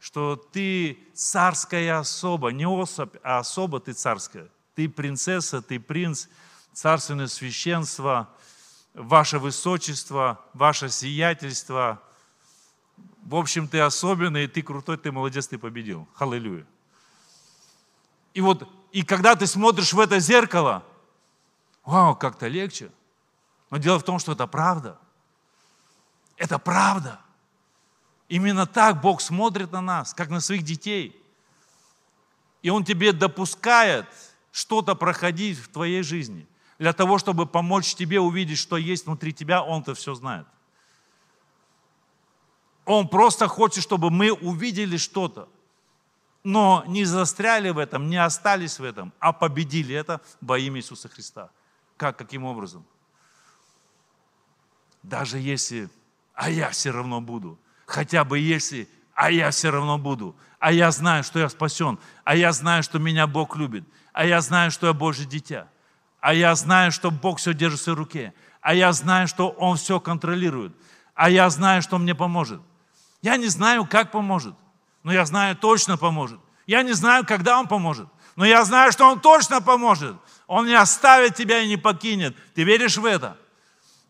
[0.00, 2.50] Что ты царская особа.
[2.50, 4.48] Не особь, а особа ты царская.
[4.74, 6.26] Ты принцесса, ты принц,
[6.78, 8.28] царственное священство,
[8.94, 12.00] ваше высочество, ваше сиятельство.
[13.24, 16.06] В общем, ты особенный, ты крутой, ты молодец, ты победил.
[16.14, 16.64] Халилюя.
[18.32, 20.84] И вот и когда ты смотришь в это зеркало,
[21.84, 22.92] вау, как-то легче.
[23.70, 24.98] Но дело в том, что это правда.
[26.36, 27.20] Это правда.
[28.28, 31.20] Именно так Бог смотрит на нас, как на своих детей.
[32.62, 34.06] И Он тебе допускает
[34.52, 36.46] что-то проходить в твоей жизни
[36.78, 40.46] для того, чтобы помочь тебе увидеть, что есть внутри тебя, Он-то все знает.
[42.84, 45.48] Он просто хочет, чтобы мы увидели что-то
[46.44, 51.08] но не застряли в этом, не остались в этом, а победили это во имя Иисуса
[51.08, 51.50] Христа.
[51.96, 52.86] Как, каким образом?
[55.02, 55.90] Даже если,
[56.32, 60.90] а я все равно буду, хотя бы если, а я все равно буду, а я
[60.90, 64.86] знаю, что я спасен, а я знаю, что меня Бог любит, а я знаю, что
[64.86, 65.68] я Божье дитя,
[66.20, 69.76] а я знаю, что Бог все держит в своей руке, а я знаю, что Он
[69.76, 70.72] все контролирует,
[71.14, 72.60] а я знаю, что мне поможет.
[73.22, 74.54] Я не знаю, как поможет–
[75.02, 76.38] но я знаю, точно поможет.
[76.66, 80.16] Я не знаю, когда Он поможет, но я знаю, что Он точно поможет.
[80.46, 82.36] Он не оставит тебя и не покинет.
[82.54, 83.38] Ты веришь в это?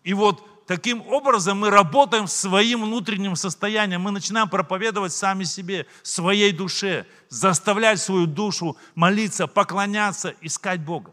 [0.03, 4.01] И вот таким образом мы работаем своим внутренним состоянием.
[4.01, 11.13] Мы начинаем проповедовать сами себе, своей душе, заставлять свою душу молиться, поклоняться, искать Бога.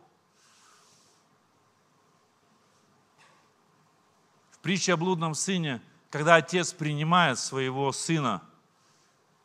[4.65, 8.41] В притче о блудном сыне, когда отец принимает своего сына–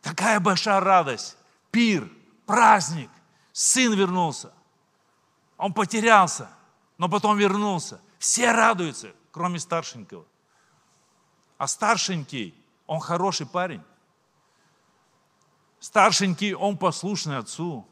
[0.03, 1.37] Такая большая радость,
[1.71, 2.11] пир,
[2.47, 3.11] праздник.
[3.53, 4.53] Сын вернулся.
[5.57, 6.49] Он потерялся,
[6.97, 8.01] но потом вернулся.
[8.19, 10.25] Все радуются, кроме старшенького.
[11.59, 12.55] А старшенький,
[12.87, 13.83] он хороший парень.
[15.81, 17.87] Старшенький, он послушный отцу.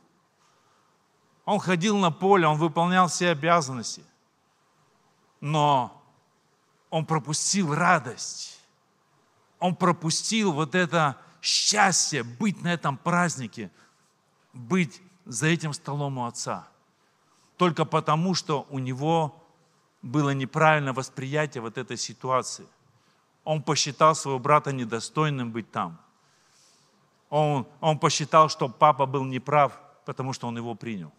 [1.45, 4.05] Он ходил на поле, он выполнял все обязанности.
[5.41, 5.98] Но
[6.91, 8.59] он пропустил радость.
[9.59, 13.71] Он пропустил вот это счастье быть на этом празднике,
[14.53, 16.67] быть за этим столом у Отца.
[17.57, 19.45] Только потому, что у него
[20.01, 22.67] было неправильное восприятие вот этой ситуации.
[23.45, 25.99] Он посчитал своего брата недостойным быть там.
[27.31, 31.13] Он, он посчитал, что папа был неправ, потому что он его принял.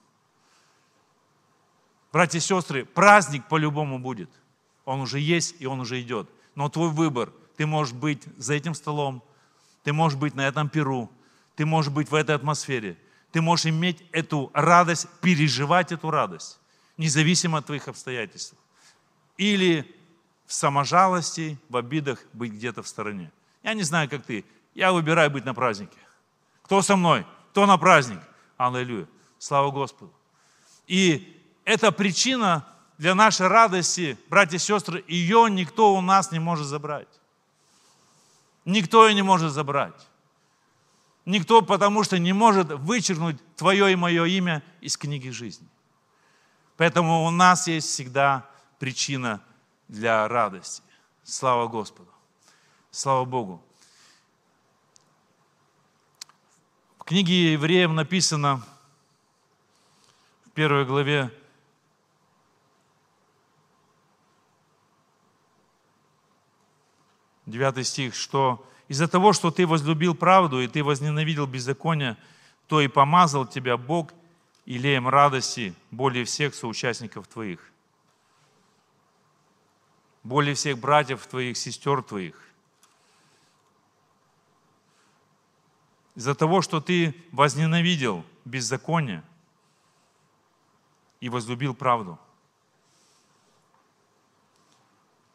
[2.11, 4.29] Братья и сестры, праздник по-любому будет.
[4.89, 6.27] Он уже есть и он уже идет.
[6.55, 9.21] Но твой выбор, ты можешь быть за этим столом,
[9.83, 11.11] ты можешь быть на этом перу,
[11.55, 12.97] ты можешь быть в этой атмосфере,
[13.31, 16.59] ты можешь иметь эту радость, переживать эту радость,
[16.97, 18.55] независимо от твоих обстоятельств.
[19.37, 19.95] Или
[20.47, 23.31] в саможалости, в обидах быть где-то в стороне.
[23.61, 24.43] Я не знаю, как ты.
[24.73, 25.99] Я выбираю быть на празднике.
[26.63, 27.27] Кто со мной?
[27.51, 28.21] Кто на праздник?
[28.57, 29.05] Аллилуйя.
[29.37, 30.11] Слава Господу.
[30.87, 32.65] И эта причина
[32.99, 37.07] для нашей радости, братья и сестры, ее никто у нас не может забрать.
[38.65, 40.05] Никто ее не может забрать.
[41.23, 45.65] Никто, потому что не может вычеркнуть твое и мое имя из книги жизни.
[46.75, 48.49] Поэтому у нас есть всегда
[48.79, 49.41] причина
[49.87, 50.83] для радости.
[51.23, 52.11] Слава Господу.
[52.91, 53.63] Слава Богу.
[56.97, 58.61] В книге Евреям написано
[60.45, 61.31] в первой главе
[67.49, 72.15] Девятый стих, что из-за того, что ты возлюбил правду и ты возненавидел беззаконие,
[72.67, 74.13] то и помазал тебя Бог
[74.67, 77.59] илеем радости более всех соучастников твоих,
[80.21, 82.39] более всех братьев твоих, сестер твоих.
[86.13, 89.23] Из-за того, что ты возненавидел беззаконие
[91.19, 92.19] и возлюбил правду.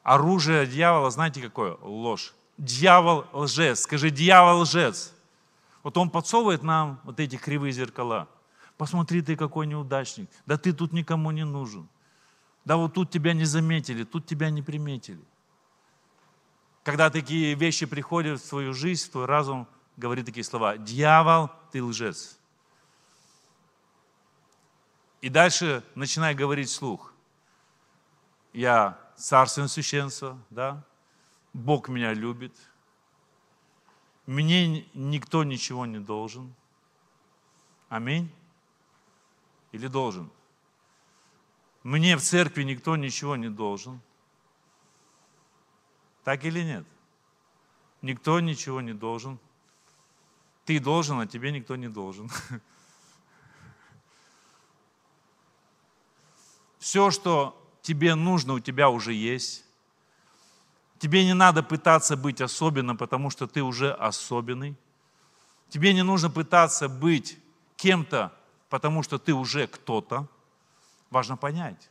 [0.05, 1.77] Оружие дьявола, знаете какое?
[1.81, 2.35] Ложь.
[2.59, 3.81] Дьявол лжец.
[3.81, 5.15] Скажи, дьявол лжец.
[5.83, 8.29] Вот он подсовывает нам вот эти кривые зеркала.
[8.77, 10.31] Посмотри, ты какой неудачник.
[10.45, 11.89] Да ты тут никому не нужен.
[12.67, 15.25] Да вот тут тебя не заметили, тут тебя не приметили.
[16.83, 20.77] Когда такие вещи приходят в твою жизнь, в твой разум, говори такие слова.
[20.77, 22.39] Дьявол, ты лжец.
[25.23, 27.15] И дальше начинай говорить слух.
[28.53, 30.85] Я царственное священство, да?
[31.53, 32.55] Бог меня любит.
[34.27, 36.55] Мне никто ничего не должен.
[37.89, 38.31] Аминь.
[39.73, 40.31] Или должен?
[41.83, 44.01] Мне в церкви никто ничего не должен.
[46.25, 46.87] Так или нет?
[48.01, 49.39] Никто ничего не должен.
[50.65, 52.31] Ты должен, а тебе никто не должен.
[56.79, 59.65] Все, что тебе нужно, у тебя уже есть.
[60.99, 64.75] Тебе не надо пытаться быть особенным, потому что ты уже особенный.
[65.69, 67.39] Тебе не нужно пытаться быть
[67.77, 68.33] кем-то,
[68.71, 70.27] потому что ты уже кто-то.
[71.11, 71.91] Важно понять,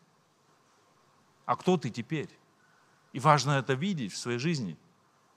[1.45, 2.29] а кто ты теперь?
[3.13, 4.75] И важно это видеть в своей жизни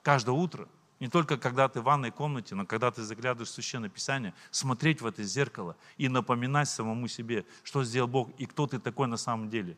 [0.01, 0.67] каждое утро.
[0.99, 5.01] Не только когда ты в ванной комнате, но когда ты заглядываешь в Священное Писание, смотреть
[5.01, 9.17] в это зеркало и напоминать самому себе, что сделал Бог и кто ты такой на
[9.17, 9.77] самом деле.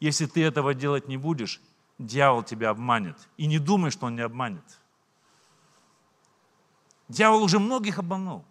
[0.00, 1.60] Если ты этого делать не будешь,
[1.98, 3.16] дьявол тебя обманет.
[3.36, 4.64] И не думай, что он не обманет.
[7.08, 8.44] Дьявол уже многих обманул.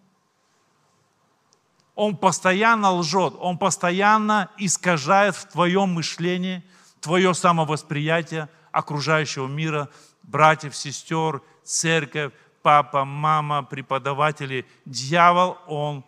[1.94, 6.62] Он постоянно лжет, он постоянно искажает в твоем мышлении,
[7.00, 9.88] твое самовосприятие окружающего мира,
[10.22, 12.32] братьев, сестер, церковь,
[12.62, 14.66] папа, мама, преподаватели.
[14.84, 16.04] Дьявол, он,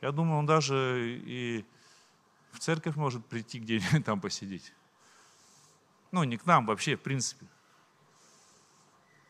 [0.00, 1.64] я думаю, он даже и
[2.60, 4.72] церковь может прийти где-нибудь там посидеть.
[6.12, 7.46] Ну, не к нам вообще, в принципе.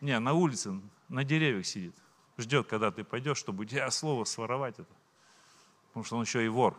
[0.01, 1.95] Не, на улице, на деревьях сидит.
[2.39, 4.93] Ждет, когда ты пойдешь, чтобы у тебя слово своровать это.
[5.89, 6.77] Потому что он еще и вор.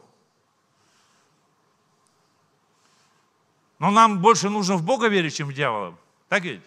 [3.80, 5.98] Но нам больше нужно в Бога верить, чем в дьявола.
[6.30, 6.64] Так ведь?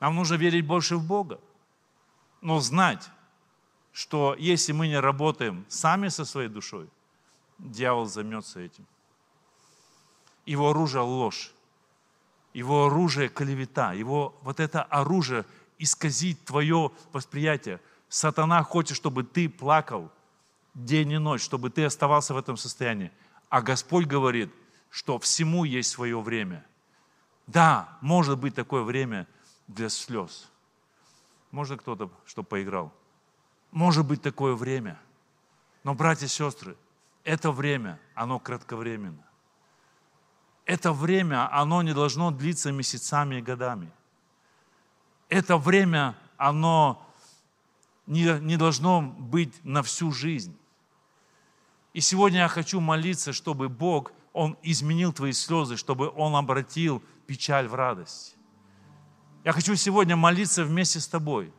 [0.00, 1.40] Нам нужно верить больше в Бога.
[2.40, 3.10] Но знать,
[3.92, 6.88] что если мы не работаем сами со своей душой,
[7.58, 8.86] дьявол займется этим.
[10.46, 11.52] Его оружие– ложь.
[12.54, 13.92] Его оружие– клевета.
[13.92, 15.44] Его вот это оружие
[15.78, 17.80] исказить твое восприятие.
[18.08, 20.10] Сатана хочет, чтобы ты плакал
[20.74, 23.12] день и ночь, чтобы ты оставался в этом состоянии.
[23.48, 24.50] А Господь говорит,
[24.90, 26.64] что всему есть свое время.
[27.46, 29.26] Да, может быть такое время
[29.66, 30.48] для слез.
[31.50, 32.92] Можно кто-то, что поиграл?
[33.70, 34.98] Может быть такое время.
[35.84, 36.76] Но, братья и сестры,
[37.28, 39.22] это время, оно кратковременно.
[40.64, 43.90] Это время, оно не должно длиться месяцами и годами.
[45.28, 47.06] Это время, оно
[48.06, 50.56] не, не должно быть на всю жизнь.
[51.92, 57.68] И сегодня я хочу молиться, чтобы Бог, Он изменил твои слезы, чтобы Он обратил печаль
[57.68, 58.36] в радость.
[59.44, 61.52] Я хочу сегодня молиться вместе с тобой.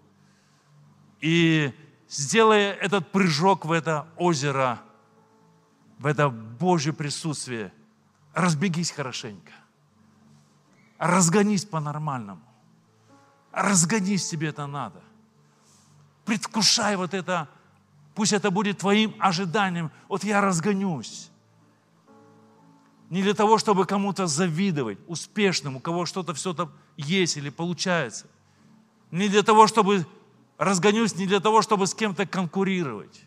[1.21, 1.71] И
[2.07, 4.81] сделай этот прыжок в это озеро,
[5.99, 7.71] в это Божье присутствие–
[8.33, 9.51] разбегись хорошенько.
[10.97, 12.41] Разгонись по-нормальному.
[13.51, 15.01] Разгонись, тебе это надо.
[16.25, 17.47] Предвкушай вот это,
[18.13, 19.91] пусть это будет твоим ожиданием.
[20.07, 21.29] Вот я разгонюсь.
[23.09, 28.27] Не для того, чтобы кому-то завидовать, успешным, у кого что-то все-то есть или получается.
[29.09, 30.05] Не для того, чтобы
[30.59, 33.25] разгонюсь, не для того, чтобы с кем-то конкурировать.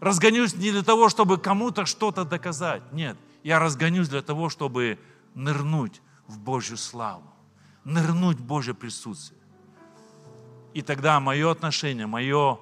[0.00, 2.82] Разгонюсь не для того, чтобы кому-то что-то доказать.
[2.92, 4.98] Нет, я разгонюсь для того, чтобы
[5.34, 7.30] нырнуть в Божью славу,
[7.84, 9.40] нырнуть в Божье присутствие.
[10.72, 12.58] И тогда мое отношение, мое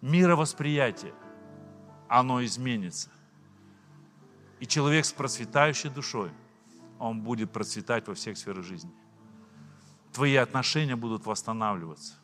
[0.00, 1.14] мировосприятие,
[2.08, 3.10] оно изменится.
[4.60, 6.30] И человек с процветающей душой,
[6.98, 8.90] он будет процветать во всех сферах жизни.
[10.12, 12.14] Твои отношения будут восстанавливаться.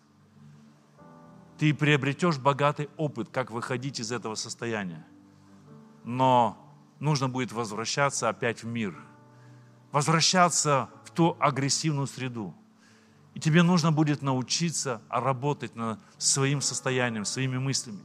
[1.59, 5.07] Ты приобретешь богатый опыт, как выходить из этого состояния.
[6.03, 6.59] Но
[7.01, 8.97] нужно будет возвращаться опять в мир,
[9.93, 12.55] возвращаться в ту агрессивную среду.
[13.35, 18.01] И тебе нужно будет научиться работать над своим состоянием, своими мыслями.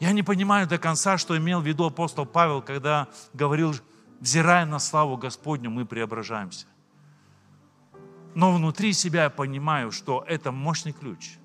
[0.00, 3.74] Я не понимаю до конца, что имел в виду апостол Павел, когда говорил,
[4.18, 6.66] взирая на славу Господню, мы преображаемся.
[8.34, 11.38] Но внутри себя я понимаю, что это мощный ключ.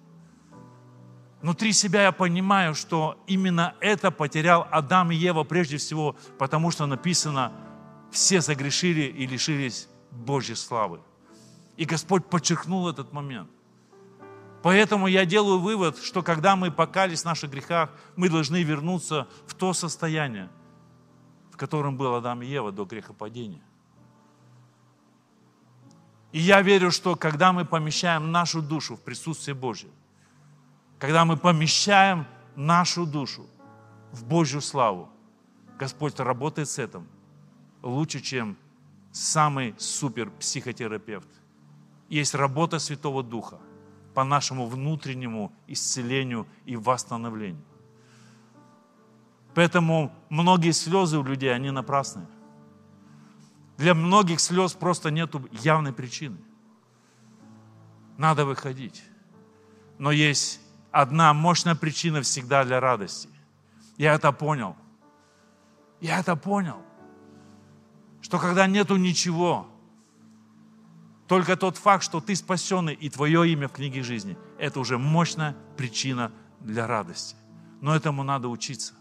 [1.42, 6.86] Внутри себя я понимаю, что именно это потерял Адам и Ева прежде всего, потому что
[6.86, 7.52] написано,
[8.12, 11.02] все загрешили и лишились Божьей славы.
[11.78, 13.50] И Господь подчеркнул этот момент.
[14.64, 19.54] Поэтому я делаю вывод, что когда мы покались в наших грехах, мы должны вернуться в
[19.54, 20.50] то состояние,
[21.52, 23.62] в котором был Адам и Ева до грехопадения.
[26.36, 29.90] И я верю, что когда мы помещаем нашу душу в присутствие Божье,
[31.00, 32.26] когда мы помещаем
[32.56, 33.46] нашу душу
[34.12, 35.08] в Божью славу,
[35.80, 37.08] Господь работает с этим
[37.82, 38.58] лучше, чем
[39.14, 41.30] самый супер психотерапевт.
[42.10, 43.60] Есть работа Святого Духа–
[44.16, 47.64] по нашему внутреннему исцелению и восстановлению.
[49.54, 52.28] Поэтому многие слезы у людей, они напрасные.
[53.78, 56.38] Для многих слез просто нет явной причины.
[58.18, 59.04] Надо выходить.
[59.98, 60.62] Но есть
[60.92, 63.30] одна мощная причина всегда для радости.
[63.98, 64.76] Я это понял.
[66.00, 66.82] Я это понял.
[68.22, 69.68] Что когда нету ничего,
[71.28, 75.56] только тот факт, что ты спасенный и твое имя в книге жизни, это уже мощная
[75.78, 77.36] причина для радости.
[77.82, 78.94] Но этому надо учиться.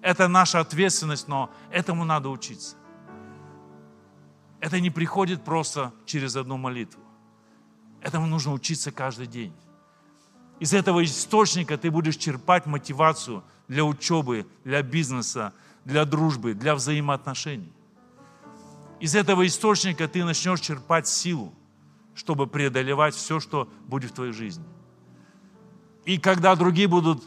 [0.00, 2.76] Это наша ответственность, но этому надо учиться.
[4.60, 7.00] Это не приходит просто через одну молитву.
[8.00, 9.52] Этому нужно учиться каждый день.
[10.60, 15.52] Из этого источника ты будешь черпать мотивацию для учебы, для бизнеса,
[15.84, 17.72] для дружбы, для взаимоотношений.
[19.00, 21.54] Из этого источника ты начнешь черпать силу
[22.18, 24.64] чтобы преодолевать все, что будет в твоей жизни.
[26.04, 27.22] И когда другие будут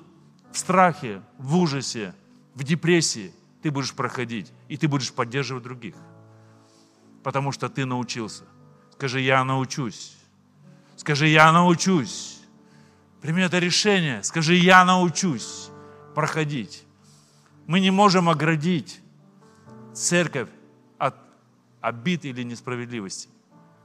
[0.52, 2.14] в страхе, в ужасе,
[2.56, 5.96] в депрессии, ты будешь проходить, и ты будешь поддерживать других.
[7.24, 8.44] Потому что ты научился.
[8.94, 10.18] Скажи, я научусь.
[10.96, 12.42] Скажи, я научусь.
[13.22, 14.24] Прими это решение.
[14.24, 15.70] Скажи, я научусь
[16.16, 16.86] проходить.
[17.68, 19.02] Мы не можем оградить
[19.94, 20.50] церковь
[20.98, 21.16] от
[21.80, 23.30] обид или несправедливости,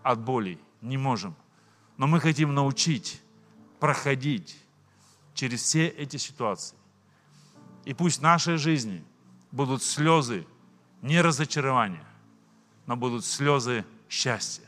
[0.03, 1.34] от болей не можем.
[1.97, 3.22] Но мы хотим научить
[3.80, 4.57] проходить
[5.34, 6.76] через все эти ситуации.
[7.84, 9.05] И пусть в нашей жизни
[9.53, 10.47] будут слезы
[11.03, 12.05] не разочарования,
[12.87, 14.64] но будут слезы счастья,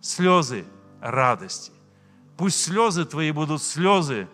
[0.00, 0.64] слезы
[1.00, 1.72] радости.
[2.36, 4.28] Пусть слезы твои будут слезы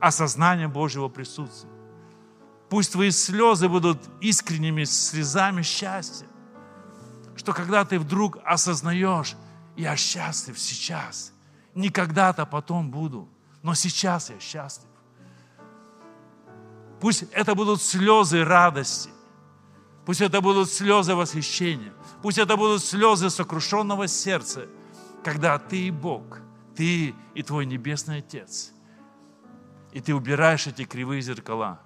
[0.00, 1.70] осознания Божьего присутствия.
[2.68, 6.26] Пусть твои слезы будут искренними слезами счастья.
[7.36, 9.36] Что когда ты вдруг осознаешь,
[9.76, 11.32] я счастлив сейчас.
[11.74, 13.28] Не когда-то потом буду,
[13.62, 14.88] но сейчас я счастлив.
[17.00, 19.10] Пусть это будут слезы радости.
[20.08, 21.92] Пусть это будут слезы восхищения.
[22.22, 24.66] Пусть это будут слезы сокрушенного сердца,
[25.22, 26.38] когда ты и Бог,
[26.74, 28.72] ты и твой Небесный Отец.
[29.92, 31.82] И ты убираешь эти кривые зеркала.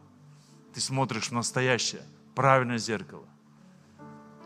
[0.72, 2.04] Ты смотришь в настоящее,
[2.36, 3.26] правильное зеркало.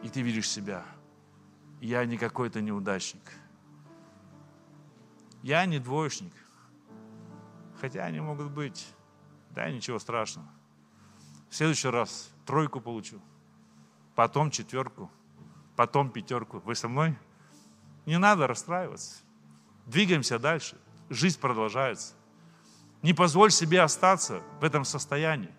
[0.03, 0.83] И ты видишь себя–
[1.83, 3.31] я не какой-то неудачник.
[5.43, 6.33] Я не двоечник.
[7.79, 8.87] Хотя они могут быть.
[9.51, 10.49] Да, ничего страшного.
[11.51, 13.21] В следующий раз тройку получу.
[14.17, 15.11] Потом четверку.
[15.77, 16.59] Потом пятерку.
[16.61, 17.17] Вы со мной?
[18.07, 19.23] Не надо расстраиваться.
[19.85, 20.77] Двигаемся дальше.
[21.11, 22.15] Жизнь продолжается.
[23.03, 25.55] Не позволь себе остаться в этом состоянии,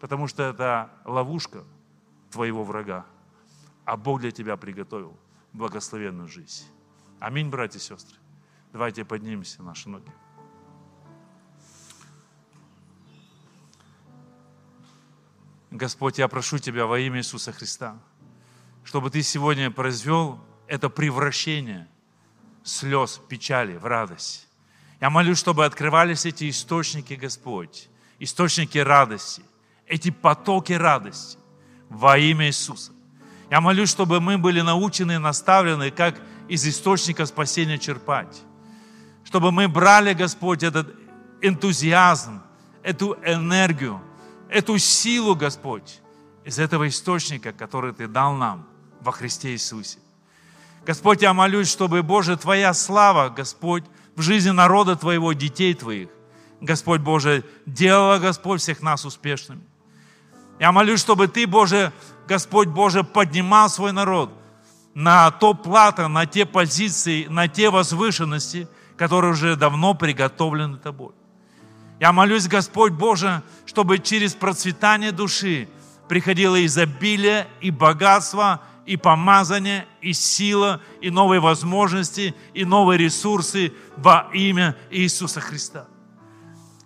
[0.00, 1.64] потому что это ловушка
[2.30, 3.04] твоего врага,
[3.84, 5.18] а Бог для тебя приготовил
[5.52, 6.64] благословенную жизнь.
[7.18, 8.16] Аминь, братья и сестры.
[8.72, 10.10] Давайте поднимемся на наши ноги.
[15.72, 17.96] Господь, я прошу Тебя во имя Иисуса Христа,
[18.84, 21.88] чтобы Ты сегодня произвел это превращение
[22.62, 24.46] слез, печали в радость.
[25.00, 29.42] Я молюсь, чтобы открывались эти источники, Господь, источники радости,
[29.86, 31.38] эти потоки радости
[31.88, 32.92] во имя Иисуса.
[33.50, 38.42] Я молюсь, чтобы мы были научены и наставлены, как из источника спасения черпать.
[39.24, 40.94] Чтобы мы брали, Господь, этот
[41.40, 42.42] энтузиазм,
[42.82, 44.02] эту энергию,
[44.52, 46.00] эту силу, Господь,
[46.44, 48.66] из этого источника, который Ты дал нам
[49.00, 49.98] во Христе Иисусе.
[50.84, 53.84] Господь, я молюсь, чтобы, Боже, Твоя слава, Господь,
[54.14, 56.08] в жизни народа Твоего, детей Твоих,
[56.60, 59.62] Господь Боже, делала, Господь, всех нас успешными.
[60.58, 61.92] Я молюсь, чтобы Ты, Боже,
[62.28, 64.30] Господь Боже поднимал свой народ
[64.94, 71.12] на то плато, на те позиции, на те возвышенности, которые уже давно приготовлены Тобой.
[72.02, 75.68] Я молюсь, Господь Боже, чтобы через процветание души
[76.08, 84.28] приходило изобилие и богатство и помазание, и сила, и новые возможности, и новые ресурсы во
[84.34, 85.86] имя Иисуса Христа.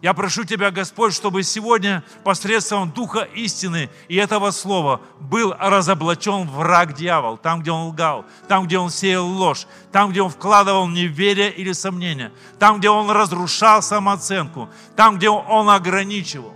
[0.07, 6.95] Я прошу Тебя, Господь, чтобы сегодня посредством Духа истины и этого слова был разоблачен враг
[6.95, 11.51] дьявол, там, где он лгал, там, где он сеял ложь, там, где он вкладывал неверие
[11.51, 12.31] или сомнение,
[12.61, 16.55] там, где он разрушал самооценку, там, где он ограничивал,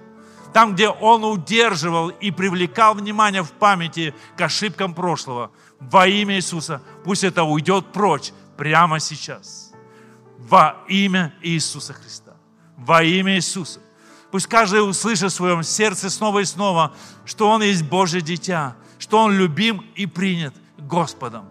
[0.53, 5.51] там, где он удерживал и привлекал внимание в памяти к ошибкам прошлого.
[5.81, 9.73] Во имя Иисуса пусть это уйдет прочь прямо сейчас.
[10.39, 12.30] Во имя Иисуса Христа
[12.81, 13.81] во имя Иисуса.
[14.31, 19.19] Пусть каждый услышит в своем сердце снова и снова, что он есть Божье дитя, что
[19.19, 21.49] он любим и принят Господом.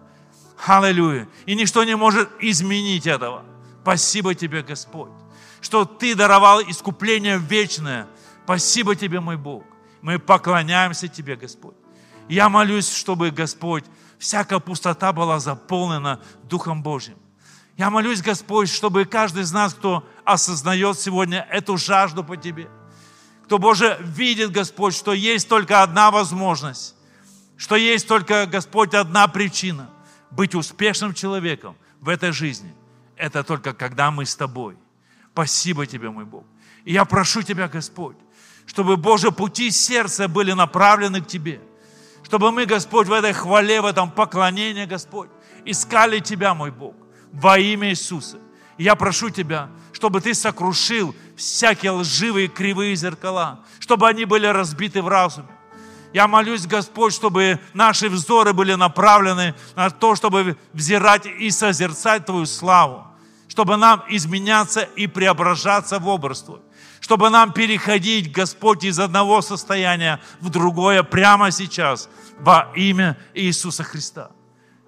[0.66, 1.28] Аллилуйя.
[1.46, 3.44] И ничто не может изменить этого.
[3.82, 5.10] Спасибо тебе, Господь,
[5.60, 8.06] что Ты даровал искупление вечное.
[8.44, 9.64] Спасибо тебе, мой Бог.
[10.02, 11.74] Мы поклоняемся Тебе, Господь.
[12.28, 13.84] Я молюсь, чтобы, Господь,
[14.18, 17.16] всякая пустота была заполнена Духом Божьим.
[17.80, 22.68] Я молюсь, Господь, чтобы каждый из нас, кто осознает сегодня эту жажду по Тебе,
[23.44, 26.94] кто, Боже, видит, Господь, что есть только одна возможность,
[27.56, 29.88] что есть только, Господь, одна причина
[30.30, 32.74] быть успешным человеком в этой жизни.
[33.16, 34.76] Это только когда мы с Тобой.
[35.32, 36.44] Спасибо Тебе, мой Бог.
[36.84, 38.18] И я прошу Тебя, Господь,
[38.66, 41.62] чтобы, Боже, пути сердца были направлены к Тебе.
[42.24, 45.30] Чтобы мы, Господь, в этой хвале, в этом поклонении, Господь,
[45.64, 46.99] искали Тебя, мой Бог
[47.32, 48.38] во имя Иисуса.
[48.78, 55.08] я прошу Тебя, чтобы Ты сокрушил всякие лживые кривые зеркала, чтобы они были разбиты в
[55.08, 55.48] разуме.
[56.12, 62.46] Я молюсь, Господь, чтобы наши взоры были направлены на то, чтобы взирать и созерцать Твою
[62.46, 63.06] славу,
[63.46, 66.60] чтобы нам изменяться и преображаться в образ Твой,
[67.00, 72.08] чтобы нам переходить, Господь, из одного состояния в другое прямо сейчас
[72.40, 74.32] во имя Иисуса Христа.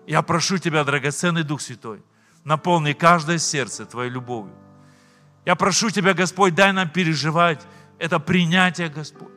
[0.06, 2.02] Я прошу Тебя, драгоценный Дух Святой,
[2.44, 4.54] наполни каждое сердце Твоей любовью.
[5.44, 7.60] Я прошу Тебя, Господь, дай нам переживать
[7.98, 9.28] это принятие, Господь,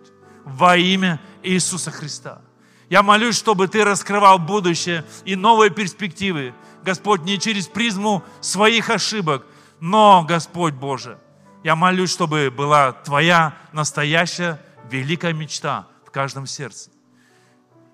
[0.44, 2.42] во имя Иисуса Христа.
[2.90, 6.54] Я молюсь, чтобы Ты раскрывал будущее и новые перспективы,
[6.84, 9.46] Господь, не через призму своих ошибок,
[9.80, 11.18] но, Господь Боже,
[11.64, 16.92] я молюсь, чтобы была Твоя настоящая великая мечта в каждом сердце.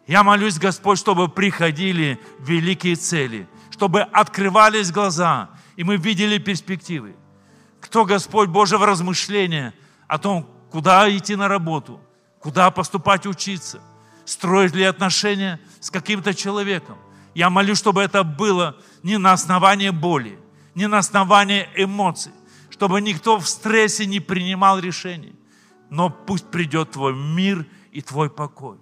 [0.08, 3.48] Я молюсь, Господь, чтобы приходили великие цели–
[3.82, 7.16] чтобы открывались глаза, и мы видели перспективы.
[7.80, 9.74] Кто, Господь Боже, в размышления
[10.08, 12.00] о том, куда идти на работу,
[12.40, 13.82] куда поступать учиться,
[14.24, 16.96] строить ли отношения с каким-то человеком.
[17.34, 20.38] Я молю, чтобы это было не на основании боли,
[20.76, 22.34] не на основании эмоций,
[22.70, 25.34] чтобы никто в стрессе не принимал решений,
[25.90, 28.78] но пусть придет Твой мир и Твой покой.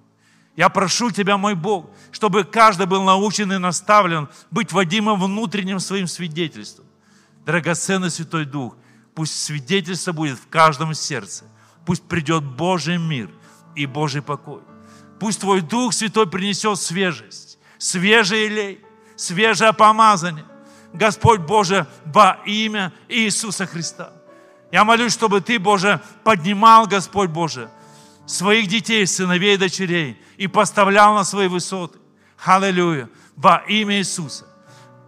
[0.60, 6.06] Я прошу Тебя, мой Бог, чтобы каждый был научен и наставлен быть водимым внутренним своим
[6.06, 6.86] свидетельством.
[7.46, 8.76] Драгоценный Святой Дух,
[9.16, 11.46] пусть свидетельство будет в каждом сердце.
[11.86, 13.30] Пусть придет Божий мир
[13.74, 14.60] и Божий покой.
[15.18, 18.84] Пусть Твой Дух Святой принесет свежесть, свежий елей,
[19.16, 20.44] свежее помазание.
[20.92, 24.12] Господь Боже, во имя Иисуса Христа.
[24.74, 27.72] Я молюсь, чтобы Ты, Боже, поднимал, Господь Боже,
[28.30, 31.98] своих детей, сыновей и дочерей и поставлял на свои высоты.
[32.46, 33.10] Аллилуйя.
[33.36, 34.46] Во имя Иисуса.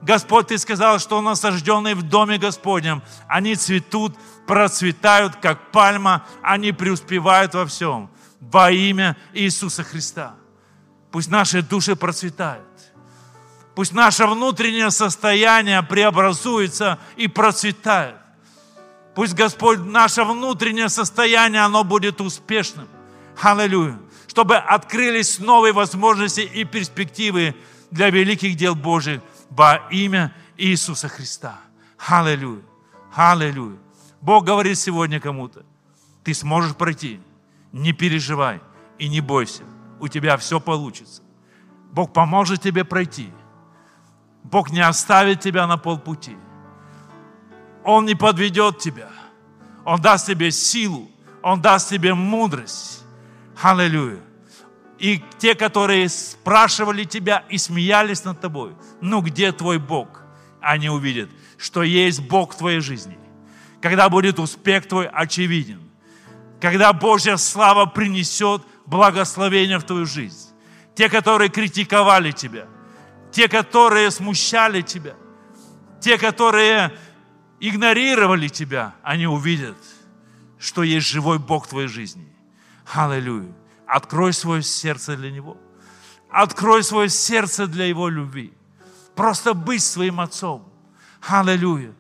[0.01, 4.17] Господь, Ты сказал, что насажденные в доме Господнем, они цветут,
[4.47, 8.09] процветают, как пальма, они преуспевают во всем.
[8.39, 10.34] Во имя Иисуса Христа.
[11.11, 12.65] Пусть наши души процветают.
[13.76, 18.15] Пусть наше внутреннее состояние преобразуется и процветает.
[19.13, 22.88] Пусть, Господь, наше внутреннее состояние, оно будет успешным.
[23.42, 24.00] Аллилуйя.
[24.28, 27.56] Чтобы открылись новые возможности и перспективы
[27.89, 31.60] для великих дел Божьих во имя Иисуса Христа.
[31.98, 32.62] Аллилуйя.
[33.14, 33.78] Аллилуйя.
[34.22, 35.66] Бог говорит сегодня кому-то,
[36.24, 37.20] ты сможешь пройти,
[37.72, 38.62] не переживай
[39.00, 39.64] и не бойся,
[40.00, 41.24] у тебя все получится.
[41.92, 43.32] Бог поможет тебе пройти.
[44.44, 46.38] Бог не оставит тебя на полпути.
[47.84, 49.10] Он не подведет тебя.
[49.84, 51.10] Он даст тебе силу,
[51.42, 53.01] Он даст тебе мудрость.
[53.62, 54.20] Аллилуйя.
[54.97, 60.22] И те, которые спрашивали тебя и смеялись над тобой, ну где твой Бог?
[60.62, 63.18] Они увидят, что есть Бог в твоей жизни.
[63.82, 65.82] Когда будет успех твой очевиден.
[66.59, 70.49] Когда Божья слава принесет благословение в твою жизнь.
[70.95, 72.68] Те, которые критиковали тебя.
[73.32, 75.16] Те, которые смущали тебя.
[75.99, 76.93] Те, которые
[77.59, 79.78] игнорировали тебя, они увидят,
[80.59, 82.31] что есть живой Бог в твоей жизни.
[82.94, 83.54] Аллилуйя.
[83.88, 85.58] Открой свое сердце для Него.
[86.30, 88.54] Открой свое сердце для Его любви.
[89.16, 90.72] Просто быть своим отцом.
[91.22, 91.94] Аллилуйя.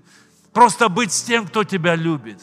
[0.53, 2.41] Просто быть с тем, кто тебя любит.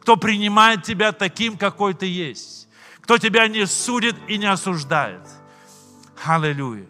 [0.00, 2.68] Кто принимает тебя таким, какой ты есть.
[3.00, 5.28] Кто тебя не судит и не осуждает.
[6.24, 6.86] Аллилуйя.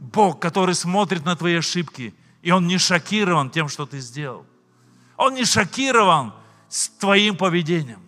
[0.00, 4.44] Бог, который смотрит на твои ошибки, и Он не шокирован тем, что ты сделал.
[5.16, 6.34] Он не шокирован
[6.68, 8.03] с твоим поведением.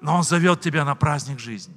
[0.00, 1.74] Но Он зовет тебя на праздник жизни.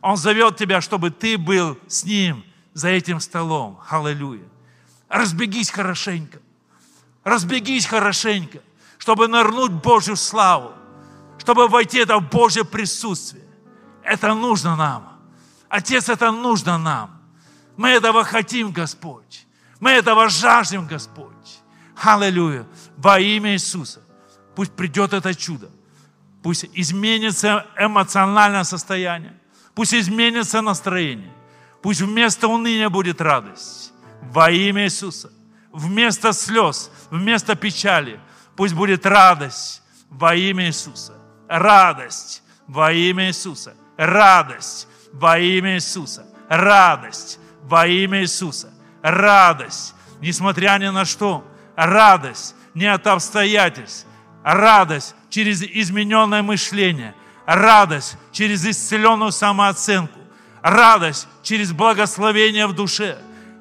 [0.00, 3.80] Он зовет тебя, чтобы ты был с Ним за этим столом.
[3.88, 4.44] Аллилуйя.
[5.08, 6.38] Разбегись хорошенько.
[7.24, 8.58] Разбегись хорошенько,
[8.98, 10.72] чтобы нырнуть Божью славу,
[11.38, 13.44] чтобы войти это в Божье присутствие.
[14.02, 15.18] Это нужно нам.
[15.68, 17.18] Отец, это нужно нам.
[17.76, 19.46] Мы этого хотим, Господь.
[19.80, 21.32] Мы этого жаждем, Господь.
[21.96, 22.66] Аллилуйя.
[22.96, 24.02] Во имя Иисуса.
[24.54, 25.70] Пусть придет это чудо.
[26.44, 29.32] Пусть изменится эмоциональное состояние.
[29.74, 31.32] Пусть изменится настроение.
[31.80, 33.94] Пусть вместо уныния будет радость.
[34.20, 35.32] Во имя Иисуса.
[35.72, 38.20] Вместо слез, вместо печали.
[38.56, 41.14] Пусть будет радость во имя Иисуса.
[41.48, 43.74] Радость во имя Иисуса.
[43.96, 46.26] Радость во имя Иисуса.
[46.50, 48.70] Радость во имя Иисуса.
[49.02, 51.42] Радость, несмотря ни на что.
[51.74, 54.06] Радость не от обстоятельств.
[54.44, 57.12] Радость через измененное мышление.
[57.44, 60.20] Радость через исцеленную самооценку.
[60.62, 63.18] Радость через благословение в душе.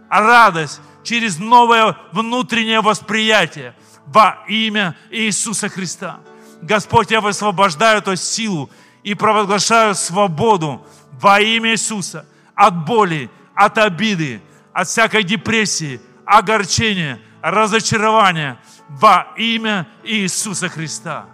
[0.07, 3.73] Радость через новое внутреннее восприятие
[4.05, 6.19] во имя Иисуса Христа.
[6.61, 8.69] Господь, я высвобождаю эту силу
[9.01, 14.43] и провозглашаю свободу во имя Иисуса от боли, от обиды,
[14.73, 18.59] от всякой депрессии, огорчения, разочарования
[18.89, 21.32] во имя Иисуса Христа.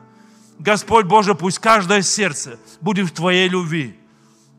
[0.60, 3.98] Господь Боже, пусть каждое сердце будет в Твоей любви.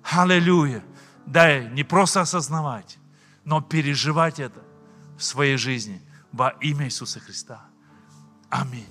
[0.03, 0.83] Аллилуйя.
[1.27, 2.99] Дай не просто осознавать,
[3.45, 4.61] но переживать это
[5.19, 7.67] в своей жизни во имя Иисуса Христа.
[8.49, 8.89] Аминь.